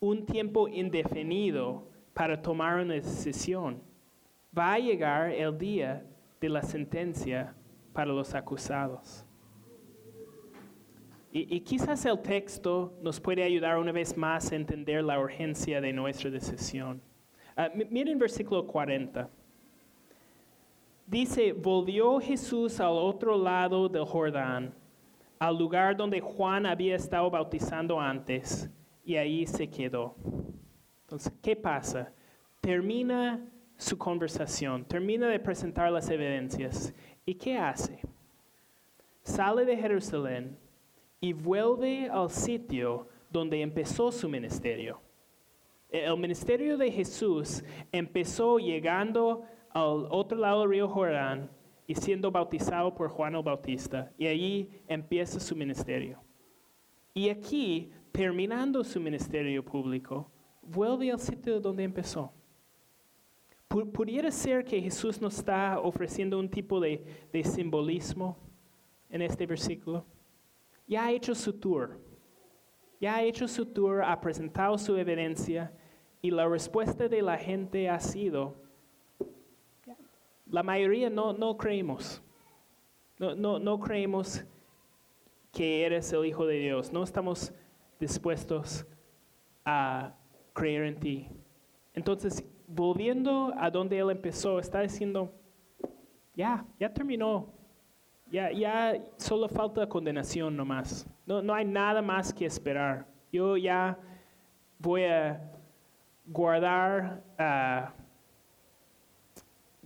un 0.00 0.24
tiempo 0.24 0.66
indefinido 0.68 1.88
para 2.14 2.40
tomar 2.40 2.80
una 2.80 2.94
decisión. 2.94 3.82
Va 4.56 4.74
a 4.74 4.78
llegar 4.78 5.30
el 5.30 5.56
día 5.58 6.06
de 6.40 6.48
la 6.48 6.62
sentencia 6.62 7.54
para 7.92 8.12
los 8.12 8.34
acusados. 8.34 9.24
Y, 11.30 11.60
quizás 11.60 12.06
el 12.06 12.20
texto 12.20 12.98
nos 13.02 13.20
puede 13.20 13.42
ayudar 13.42 13.76
una 13.76 13.92
vez 13.92 14.16
más 14.16 14.50
a 14.50 14.56
entender 14.56 15.04
la 15.04 15.20
urgencia 15.20 15.78
de 15.80 15.92
nuestra 15.92 16.30
decisión. 16.30 17.02
Uh, 17.56 17.84
miren 17.90 18.18
versículo 18.18 18.66
40. 18.66 19.28
Dice, 21.08 21.54
volvió 21.54 22.20
Jesús 22.20 22.80
al 22.80 22.92
otro 22.92 23.38
lado 23.38 23.88
del 23.88 24.04
Jordán, 24.04 24.74
al 25.38 25.56
lugar 25.56 25.96
donde 25.96 26.20
Juan 26.20 26.66
había 26.66 26.96
estado 26.96 27.30
bautizando 27.30 27.98
antes, 27.98 28.68
y 29.06 29.16
ahí 29.16 29.46
se 29.46 29.70
quedó. 29.70 30.14
Entonces, 31.04 31.32
¿qué 31.40 31.56
pasa? 31.56 32.12
Termina 32.60 33.42
su 33.78 33.96
conversación, 33.96 34.84
termina 34.84 35.28
de 35.28 35.40
presentar 35.40 35.90
las 35.90 36.10
evidencias. 36.10 36.92
¿Y 37.24 37.36
qué 37.36 37.56
hace? 37.56 38.02
Sale 39.22 39.64
de 39.64 39.78
Jerusalén 39.78 40.58
y 41.22 41.32
vuelve 41.32 42.10
al 42.10 42.28
sitio 42.28 43.08
donde 43.30 43.62
empezó 43.62 44.12
su 44.12 44.28
ministerio. 44.28 45.00
El 45.88 46.18
ministerio 46.18 46.76
de 46.76 46.92
Jesús 46.92 47.64
empezó 47.92 48.58
llegando 48.58 49.46
al 49.70 50.06
otro 50.10 50.38
lado 50.38 50.60
del 50.62 50.70
río 50.70 50.88
Jordán 50.88 51.50
y 51.86 51.94
siendo 51.94 52.30
bautizado 52.30 52.94
por 52.94 53.08
Juan 53.08 53.34
el 53.34 53.42
Bautista. 53.42 54.12
Y 54.18 54.26
allí 54.26 54.68
empieza 54.86 55.40
su 55.40 55.54
ministerio. 55.56 56.20
Y 57.14 57.28
aquí, 57.30 57.90
terminando 58.12 58.84
su 58.84 59.00
ministerio 59.00 59.64
público, 59.64 60.30
vuelve 60.62 61.10
al 61.10 61.18
sitio 61.18 61.60
donde 61.60 61.84
empezó. 61.84 62.32
Pu- 63.68 63.90
Pudiera 63.90 64.30
ser 64.30 64.64
que 64.64 64.80
Jesús 64.80 65.20
nos 65.20 65.38
está 65.38 65.80
ofreciendo 65.80 66.38
un 66.38 66.48
tipo 66.48 66.80
de, 66.80 67.04
de 67.32 67.44
simbolismo 67.44 68.36
en 69.10 69.22
este 69.22 69.46
versículo. 69.46 70.04
Ya 70.86 71.06
ha 71.06 71.12
hecho 71.12 71.34
su 71.34 71.52
tour. 71.52 71.98
Ya 73.00 73.16
ha 73.16 73.22
hecho 73.22 73.46
su 73.46 73.64
tour, 73.66 74.02
ha 74.02 74.20
presentado 74.20 74.76
su 74.76 74.96
evidencia 74.96 75.72
y 76.20 76.30
la 76.30 76.48
respuesta 76.48 77.08
de 77.08 77.22
la 77.22 77.36
gente 77.38 77.88
ha 77.88 78.00
sido, 78.00 78.56
la 80.50 80.62
mayoría 80.62 81.10
no, 81.10 81.32
no 81.32 81.56
creemos. 81.56 82.22
No, 83.18 83.34
no, 83.34 83.58
no 83.58 83.78
creemos 83.80 84.44
que 85.52 85.84
eres 85.84 86.12
el 86.12 86.26
Hijo 86.26 86.46
de 86.46 86.58
Dios. 86.58 86.92
No 86.92 87.02
estamos 87.02 87.52
dispuestos 87.98 88.86
a 89.64 90.14
creer 90.52 90.84
en 90.84 91.00
ti. 91.00 91.28
Entonces, 91.94 92.44
volviendo 92.66 93.52
a 93.56 93.70
donde 93.70 93.98
él 93.98 94.10
empezó, 94.10 94.58
está 94.58 94.80
diciendo, 94.80 95.32
ya, 96.34 96.64
ya 96.78 96.92
terminó. 96.92 97.52
Ya, 98.30 98.52
ya 98.52 99.02
solo 99.16 99.48
falta 99.48 99.88
condenación 99.88 100.56
nomás. 100.56 101.08
No, 101.26 101.42
no 101.42 101.54
hay 101.54 101.64
nada 101.64 102.02
más 102.02 102.32
que 102.32 102.44
esperar. 102.46 103.06
Yo 103.32 103.56
ya 103.56 103.98
voy 104.78 105.04
a 105.04 105.50
guardar, 106.26 107.22
ah, 107.38 107.92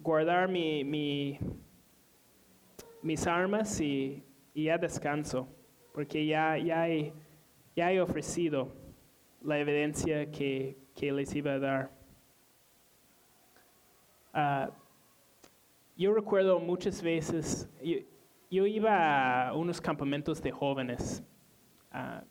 guardar 0.03 0.49
mi, 0.49 0.85
mi- 0.85 1.39
mis 3.03 3.27
armas 3.27 3.81
y, 3.81 4.23
ya 4.55 4.77
descanso, 4.79 5.49
porque 5.95 6.27
ya, 6.27 6.59
ya, 6.59 6.89
he, 6.89 7.13
ya 7.75 7.91
he 7.93 8.01
ofrecido 8.01 8.75
la 9.43 9.59
evidencia 9.59 10.31
que, 10.31 10.77
que 10.95 11.11
les 11.13 11.35
iba 11.35 11.53
a 11.53 11.59
dar. 11.59 11.91
Ah, 14.35 14.71
yo 15.97 16.13
recuerdo 16.15 16.59
muchas 16.59 17.03
veces, 17.03 17.69
yo, 17.83 17.99
yo 18.51 18.67
iba 18.67 19.49
a 19.49 19.55
unos 19.55 19.81
campamentos 19.81 20.43
de 20.43 20.51
jóvenes 20.51 21.23
ah, 21.91 22.23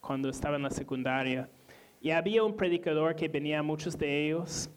cuando 0.00 0.28
estaba 0.28 0.56
en 0.56 0.62
la 0.62 0.70
secundaria 0.70 1.48
y 2.00 2.10
había 2.10 2.42
un 2.44 2.56
predicador 2.56 3.14
que 3.16 3.28
venía 3.28 3.60
a 3.60 3.62
muchos 3.62 3.96
de 3.96 4.26
ellos 4.26 4.70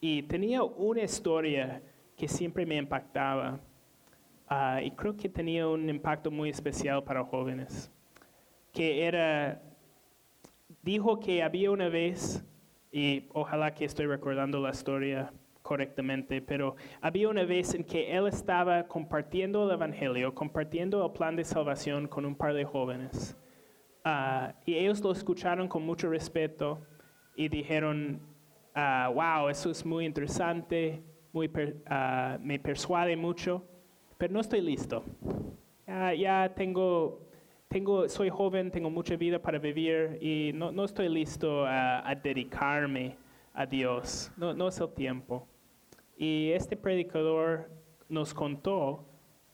y 0.00 0.22
tenía 0.22 0.62
una 0.62 1.02
historia 1.02 1.82
que 2.16 2.26
siempre 2.26 2.64
me 2.64 2.76
impactaba 2.76 3.60
ah, 4.48 4.80
y 4.82 4.90
creo 4.92 5.16
que 5.16 5.28
tenía 5.28 5.68
un 5.68 5.88
impacto 5.88 6.30
muy 6.30 6.50
especial 6.50 7.04
para 7.04 7.24
jóvenes, 7.24 7.90
que 8.72 9.04
era, 9.04 9.62
dijo 10.82 11.20
que 11.20 11.42
había 11.42 11.70
una 11.70 11.88
vez, 11.88 12.44
y 12.90 13.26
ojalá 13.32 13.74
que 13.74 13.84
estoy 13.84 14.06
recordando 14.06 14.58
la 14.60 14.70
historia 14.70 15.32
correctamente, 15.62 16.42
pero 16.42 16.74
había 17.00 17.28
una 17.28 17.44
vez 17.44 17.74
en 17.74 17.84
que 17.84 18.16
él 18.16 18.26
estaba 18.26 18.88
compartiendo 18.88 19.66
el 19.66 19.72
Evangelio, 19.72 20.34
compartiendo 20.34 21.04
el 21.04 21.12
plan 21.12 21.36
de 21.36 21.44
salvación 21.44 22.08
con 22.08 22.24
un 22.24 22.34
par 22.34 22.54
de 22.54 22.64
jóvenes. 22.64 23.36
Ah, 24.02 24.54
y 24.64 24.74
ellos 24.74 25.00
lo 25.00 25.12
escucharon 25.12 25.68
con 25.68 25.84
mucho 25.84 26.08
respeto 26.08 26.80
y 27.36 27.48
dijeron, 27.48 28.29
ah, 28.74 29.10
wow, 29.12 29.48
eso 29.48 29.70
es 29.70 29.84
muy 29.84 30.04
interesante, 30.06 31.02
muy 31.32 31.48
per- 31.48 31.82
ah, 31.86 32.38
me 32.40 32.58
persuade 32.58 33.16
mucho, 33.16 33.62
pero 34.18 34.32
no 34.32 34.40
estoy 34.40 34.60
listo. 34.60 35.04
Ya, 35.86 36.14
ya 36.14 36.54
tengo, 36.54 37.20
tengo, 37.68 38.08
soy 38.08 38.28
joven, 38.30 38.70
tengo 38.70 38.90
mucha 38.90 39.16
vida 39.16 39.40
para 39.40 39.58
vivir 39.58 40.18
y 40.20 40.52
no, 40.54 40.70
no 40.72 40.84
estoy 40.84 41.08
listo 41.08 41.64
a, 41.66 42.08
a 42.08 42.14
dedicarme 42.14 43.16
a 43.54 43.66
Dios. 43.66 44.30
No, 44.36 44.54
no 44.54 44.68
es 44.68 44.78
el 44.80 44.92
tiempo. 44.94 45.46
Y 46.16 46.50
este 46.52 46.76
predicador 46.76 47.70
nos 48.08 48.34
contó 48.34 49.04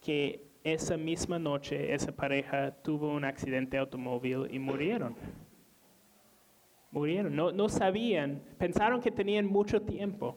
que 0.01 0.45
esa 0.65 0.97
misma 0.97 1.39
noche 1.39 1.95
esa 1.95 2.11
pareja 2.11 2.73
tuvo 2.83 3.09
un 3.09 3.25
accidente 3.25 3.79
automóvil 3.79 4.49
y 4.51 4.59
murieron. 4.59 5.15
Murieron, 6.91 7.35
no, 7.35 7.53
no 7.53 7.69
sabían, 7.69 8.43
pensaron 8.59 9.01
que 9.01 9.11
tenían 9.11 9.47
mucho 9.47 9.83
tiempo, 9.83 10.37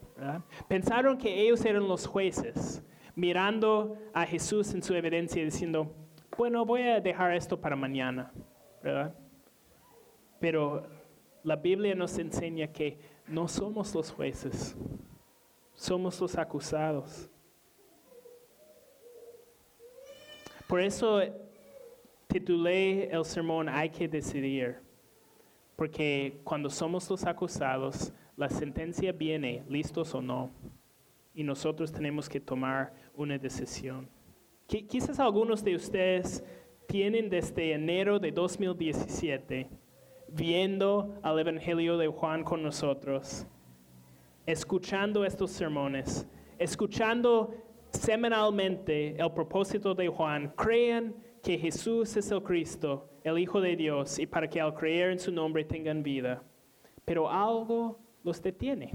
pensaron 0.68 1.16
que 1.16 1.40
ellos 1.42 1.64
eran 1.64 1.88
los 1.88 2.06
jueces, 2.06 2.82
mirando 3.14 3.96
a 4.12 4.26
Jesús 4.26 4.74
en 4.74 4.82
su 4.82 4.94
evidencia 4.94 5.40
y 5.40 5.46
diciendo, 5.46 5.94
bueno, 6.36 6.64
voy 6.64 6.82
a 6.82 7.00
dejar 7.00 7.34
esto 7.34 7.58
para 7.60 7.76
mañana, 7.76 8.32
¿verdad? 8.82 9.14
Pero 10.38 10.86
la 11.42 11.56
Biblia 11.56 11.94
nos 11.94 12.18
enseña 12.18 12.66
que 12.66 12.98
no 13.26 13.46
somos 13.46 13.94
los 13.94 14.10
jueces, 14.10 14.76
somos 15.74 16.20
los 16.20 16.36
acusados. 16.36 17.28
Por 20.66 20.80
eso 20.80 21.20
titulé 22.26 23.10
el 23.10 23.24
sermón 23.24 23.68
Hay 23.68 23.90
que 23.90 24.08
decidir, 24.08 24.80
porque 25.80 26.42
cuando 26.44 26.68
somos 26.68 27.08
los 27.08 27.24
acusados, 27.24 28.12
la 28.36 28.50
sentencia 28.50 29.12
viene, 29.12 29.64
listos 29.66 30.14
o 30.14 30.20
no, 30.20 30.50
y 31.32 31.42
nosotros 31.42 31.90
tenemos 31.90 32.28
que 32.28 32.38
tomar 32.38 32.92
una 33.14 33.38
decisión. 33.38 34.06
Qui- 34.68 34.86
Quizás 34.86 35.18
algunos 35.18 35.64
de 35.64 35.74
ustedes 35.74 36.44
tienen 36.86 37.30
desde 37.30 37.72
enero 37.72 38.18
de 38.18 38.30
2017 38.30 39.70
viendo 40.28 41.18
al 41.22 41.38
Evangelio 41.38 41.96
de 41.96 42.08
Juan 42.08 42.44
con 42.44 42.62
nosotros, 42.62 43.46
escuchando 44.44 45.24
estos 45.24 45.50
sermones, 45.50 46.28
escuchando 46.58 47.54
semanalmente 47.90 49.16
el 49.18 49.32
propósito 49.32 49.94
de 49.94 50.08
Juan, 50.08 50.52
crean 50.58 51.14
que 51.42 51.58
Jesús 51.58 52.16
es 52.16 52.30
el 52.30 52.42
Cristo, 52.42 53.08
el 53.24 53.38
Hijo 53.38 53.60
de 53.60 53.76
Dios, 53.76 54.18
y 54.18 54.26
para 54.26 54.48
que 54.48 54.60
al 54.60 54.74
creer 54.74 55.10
en 55.10 55.18
su 55.18 55.32
nombre 55.32 55.64
tengan 55.64 56.02
vida. 56.02 56.42
Pero 57.04 57.30
algo 57.30 57.98
los 58.22 58.42
detiene. 58.42 58.92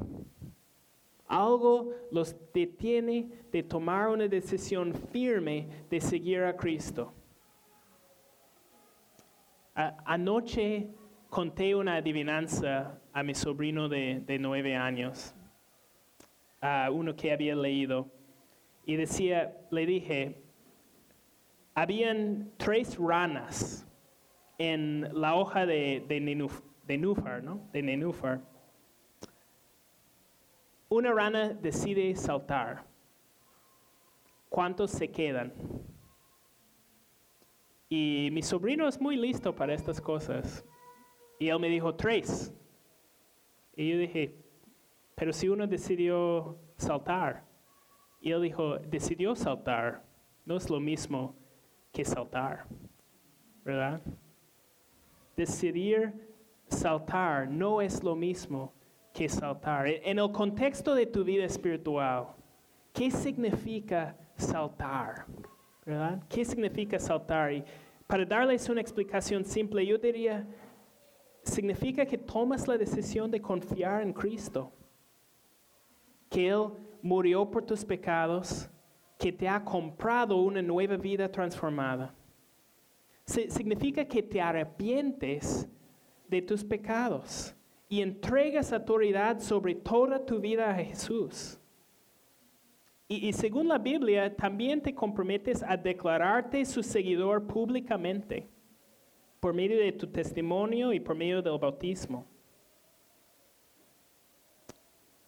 Algo 1.28 1.92
los 2.12 2.36
detiene 2.54 3.30
de 3.52 3.64
tomar 3.64 4.10
una 4.10 4.28
decisión 4.28 4.94
firme 4.94 5.68
de 5.90 6.00
seguir 6.00 6.44
a 6.44 6.56
Cristo. 6.56 7.12
Anoche 9.74 10.88
conté 11.30 11.76
una 11.76 11.96
adivinanza 11.96 13.02
a 13.12 13.24
mi 13.24 13.34
sobrino 13.34 13.90
de, 13.90 14.22
de 14.26 14.40
nueve 14.40 14.76
años, 14.76 15.34
a 16.62 16.90
uno 16.92 17.16
que 17.16 17.32
había 17.32 17.56
leído, 17.56 18.08
y 18.86 18.96
decía, 18.96 19.58
le 19.72 19.86
dije, 19.86 20.45
habían 21.76 22.54
tres 22.58 22.98
ranas 22.98 23.86
en 24.58 25.10
la 25.14 25.36
hoja 25.36 25.66
de, 25.66 26.04
de, 26.08 26.20
nenuf- 26.22 26.64
de 26.84 26.98
núfar, 26.98 27.44
¿no? 27.44 27.70
De 27.74 27.84
nenúfar. 27.84 28.42
Una 30.88 31.12
rana 31.12 31.50
decide 31.50 32.16
saltar. 32.16 32.86
¿Cuántos 34.48 34.92
se 34.92 35.12
quedan? 35.12 35.54
Y 37.90 38.30
mi 38.32 38.42
sobrino 38.42 38.88
es 38.88 39.00
muy 39.02 39.18
listo 39.18 39.54
para 39.54 39.74
estas 39.74 40.00
cosas. 40.00 40.66
Y 41.38 41.50
él 41.50 41.60
me 41.60 41.68
dijo, 41.68 41.94
tres. 41.96 42.54
Y 43.76 43.92
yo 43.92 43.98
dije, 43.98 44.42
pero 45.16 45.34
si 45.34 45.50
uno 45.50 45.68
decidió 45.68 46.58
saltar. 46.78 47.46
Y 48.22 48.32
él 48.32 48.42
dijo, 48.42 48.78
decidió 48.78 49.36
saltar. 49.36 50.06
No 50.46 50.56
es 50.56 50.70
lo 50.70 50.80
mismo 50.80 51.36
que 51.96 52.04
saltar. 52.04 52.66
¿Verdad? 53.64 54.02
Decidir 55.38 56.14
saltar 56.68 57.50
no 57.50 57.82
es 57.82 58.04
lo 58.04 58.16
mismo 58.16 58.74
que 59.14 59.30
saltar. 59.30 59.88
En 59.88 60.20
el 60.20 60.32
contexto 60.32 60.94
de 60.94 61.06
tu 61.06 61.24
vida 61.24 61.46
espiritual, 61.46 62.28
¿qué 62.92 63.10
significa 63.10 64.16
saltar? 64.36 65.26
¿Verdad? 65.86 66.22
¿Qué 66.28 66.44
significa 66.44 67.00
saltar? 67.00 67.54
Y 67.54 67.64
para 68.06 68.26
darles 68.26 68.68
una 68.68 68.82
explicación 68.82 69.46
simple, 69.46 69.86
yo 69.86 69.98
diría, 69.98 70.46
significa 71.44 72.06
que 72.06 72.18
tomas 72.18 72.68
la 72.68 72.78
decisión 72.78 73.32
de 73.32 73.42
confiar 73.42 74.02
en 74.02 74.12
Cristo, 74.12 74.70
que 76.30 76.50
Él 76.50 76.72
murió 77.02 77.50
por 77.50 77.64
tus 77.64 77.86
pecados, 77.86 78.70
que 79.18 79.32
te 79.32 79.48
ha 79.48 79.64
comprado 79.64 80.38
una 80.38 80.62
nueva 80.62 80.98
vida 80.98 81.32
transformada. 81.32 82.14
Si- 83.26 83.50
significa 83.50 84.06
que 84.06 84.22
te 84.22 84.42
arrepientes 84.42 85.68
de 86.28 86.42
tus 86.42 86.64
pecados 86.64 87.56
y 87.88 88.02
entregas 88.02 88.74
autoridad 88.74 89.40
sobre 89.40 89.76
toda 89.76 90.24
tu 90.24 90.40
vida 90.40 90.70
a 90.70 90.76
Jesús. 90.76 91.60
Y, 93.08 93.28
y 93.28 93.34
según 93.34 93.68
la 93.68 93.78
Biblia, 93.78 94.36
también 94.36 94.82
te 94.82 94.94
comprometes 94.94 95.64
a 95.64 95.78
declararte 95.78 96.66
su 96.66 96.82
seguidor 96.82 97.46
públicamente 97.46 98.50
por 99.40 99.54
medio 99.54 99.78
de 99.78 99.92
tu 99.92 100.08
testimonio 100.08 100.92
y 100.92 101.00
por 101.00 101.16
medio 101.16 101.42
del 101.42 101.60
bautismo. 101.60 102.26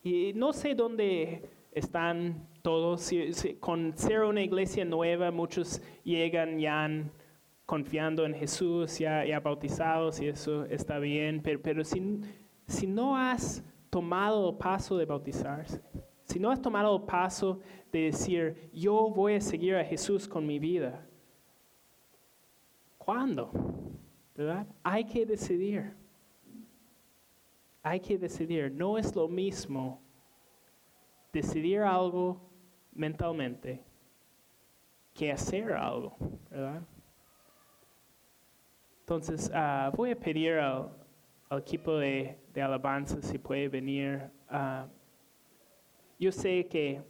Y 0.03 0.33
no 0.33 0.53
sé 0.53 0.73
dónde 0.73 1.49
están 1.78 2.47
todos. 2.61 3.11
Con 3.59 3.97
ser 3.97 4.21
una 4.21 4.41
iglesia 4.41 4.84
nueva, 4.86 5.32
muchos 5.32 5.82
llegan 6.03 6.59
ya 6.59 6.89
confiando 7.65 8.25
en 8.25 8.34
Jesús, 8.34 8.97
ya, 8.97 9.25
ya 9.25 9.39
bautizados, 9.39 10.19
y 10.21 10.28
eso 10.28 10.65
está 10.65 10.99
bien. 10.99 11.41
Pero, 11.41 11.61
pero 11.61 11.84
si, 11.84 12.21
si 12.65 12.88
no 12.88 13.15
has 13.15 13.63
tomado 13.89 14.49
el 14.49 14.57
paso 14.57 14.97
de 14.97 15.05
bautizarse, 15.05 15.82
si 16.23 16.39
no 16.39 16.51
has 16.51 16.61
tomado 16.61 16.95
el 16.95 17.03
paso 17.03 17.59
de 17.91 18.03
decir, 18.03 18.69
yo 18.73 19.09
voy 19.09 19.36
a 19.36 19.41
seguir 19.41 19.75
a 19.75 19.84
Jesús 19.84 20.28
con 20.28 20.45
mi 20.45 20.59
vida, 20.59 21.05
¿cuándo? 22.97 23.51
¿Verdad? 24.36 24.67
Hay 24.84 25.05
que 25.05 25.25
decidir. 25.25 25.93
Hay 27.82 27.99
que 27.99 28.17
decidir. 28.17 28.71
No 28.71 28.97
es 28.97 29.15
lo 29.15 29.28
mismo 29.28 30.01
decidir 31.41 31.81
algo 31.81 32.41
mentalmente 32.93 33.83
que 35.13 35.31
hacer 35.31 35.71
algo, 35.73 36.15
¿verdad? 36.49 36.81
Entonces, 39.01 39.51
ah, 39.53 39.91
voy 39.95 40.11
a 40.11 40.15
pedir 40.19 40.53
al, 40.59 40.89
equipo 41.51 41.95
de, 41.97 42.38
alabanza 42.61 43.21
si 43.21 43.38
puede 43.38 43.69
venir. 43.69 44.29
ah, 44.49 44.88
yo 46.19 46.31
sé 46.31 46.67
que, 46.67 47.01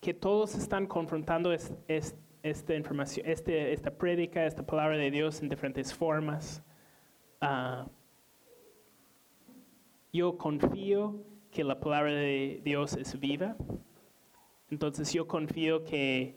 que 0.00 0.14
todos 0.14 0.54
están 0.54 0.86
confrontando 0.86 1.52
es- 1.52 1.72
es- 1.86 2.16
esta 2.42 2.74
información, 2.74 3.26
este, 3.28 3.72
esta 3.74 3.90
prédica, 3.90 4.46
esta 4.46 4.64
palabra 4.64 4.96
de 4.96 5.10
Dios 5.10 5.42
en 5.42 5.50
diferentes 5.50 5.92
formas. 5.92 6.62
Ah, 7.40 7.86
yo 10.12 10.36
confío 10.36 11.22
que 11.50 11.64
la 11.64 11.80
palabra 11.80 12.12
de 12.12 12.60
Dios 12.64 12.94
es 12.96 13.18
viva. 13.18 13.56
Entonces 14.70 15.12
yo 15.12 15.26
confío 15.26 15.84
que 15.84 16.36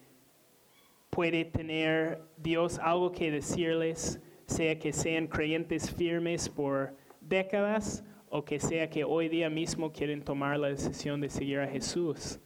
puede 1.09 1.45
tener 1.45 2.21
Dios 2.37 2.79
algo 2.79 3.11
que 3.11 3.31
decirles, 3.31 4.19
sea 4.47 4.77
que 4.79 4.91
sean 4.91 5.27
creyentes 5.27 5.93
firmes 5.93 6.49
por 6.49 6.95
décadas 7.21 8.03
o 8.29 8.43
que 8.43 8.59
sea 8.59 8.89
que 8.89 9.03
hoy 9.03 9.29
día 9.29 9.49
mismo 9.49 9.91
quieren 9.91 10.23
tomar 10.23 10.59
la 10.59 10.69
decisión 10.69 11.21
de 11.21 11.29
seguir 11.29 11.59
a 11.59 11.67
Jesús. 11.67 12.39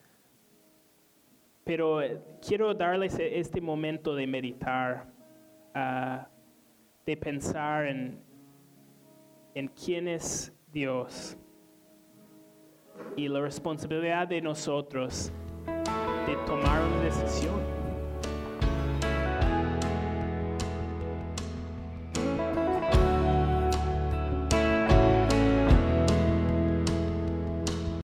Pero 1.64 2.02
eh, 2.02 2.22
quiero 2.46 2.74
darles 2.74 3.18
e- 3.18 3.40
este 3.40 3.62
momento 3.62 4.16
de 4.16 4.28
meditar, 4.28 5.08
ah, 5.74 6.28
de 7.06 7.16
pensar 7.16 7.88
en, 7.88 8.20
en 9.56 9.68
quién 9.70 10.10
es 10.10 10.54
Dios 10.78 11.36
y 13.16 13.28
la 13.28 13.42
responsabilidad 13.42 14.28
de 14.28 14.42
nosotros 14.42 15.32
de 16.28 16.36
tomar 16.46 16.84
una 16.84 17.02
decisión. 17.02 17.77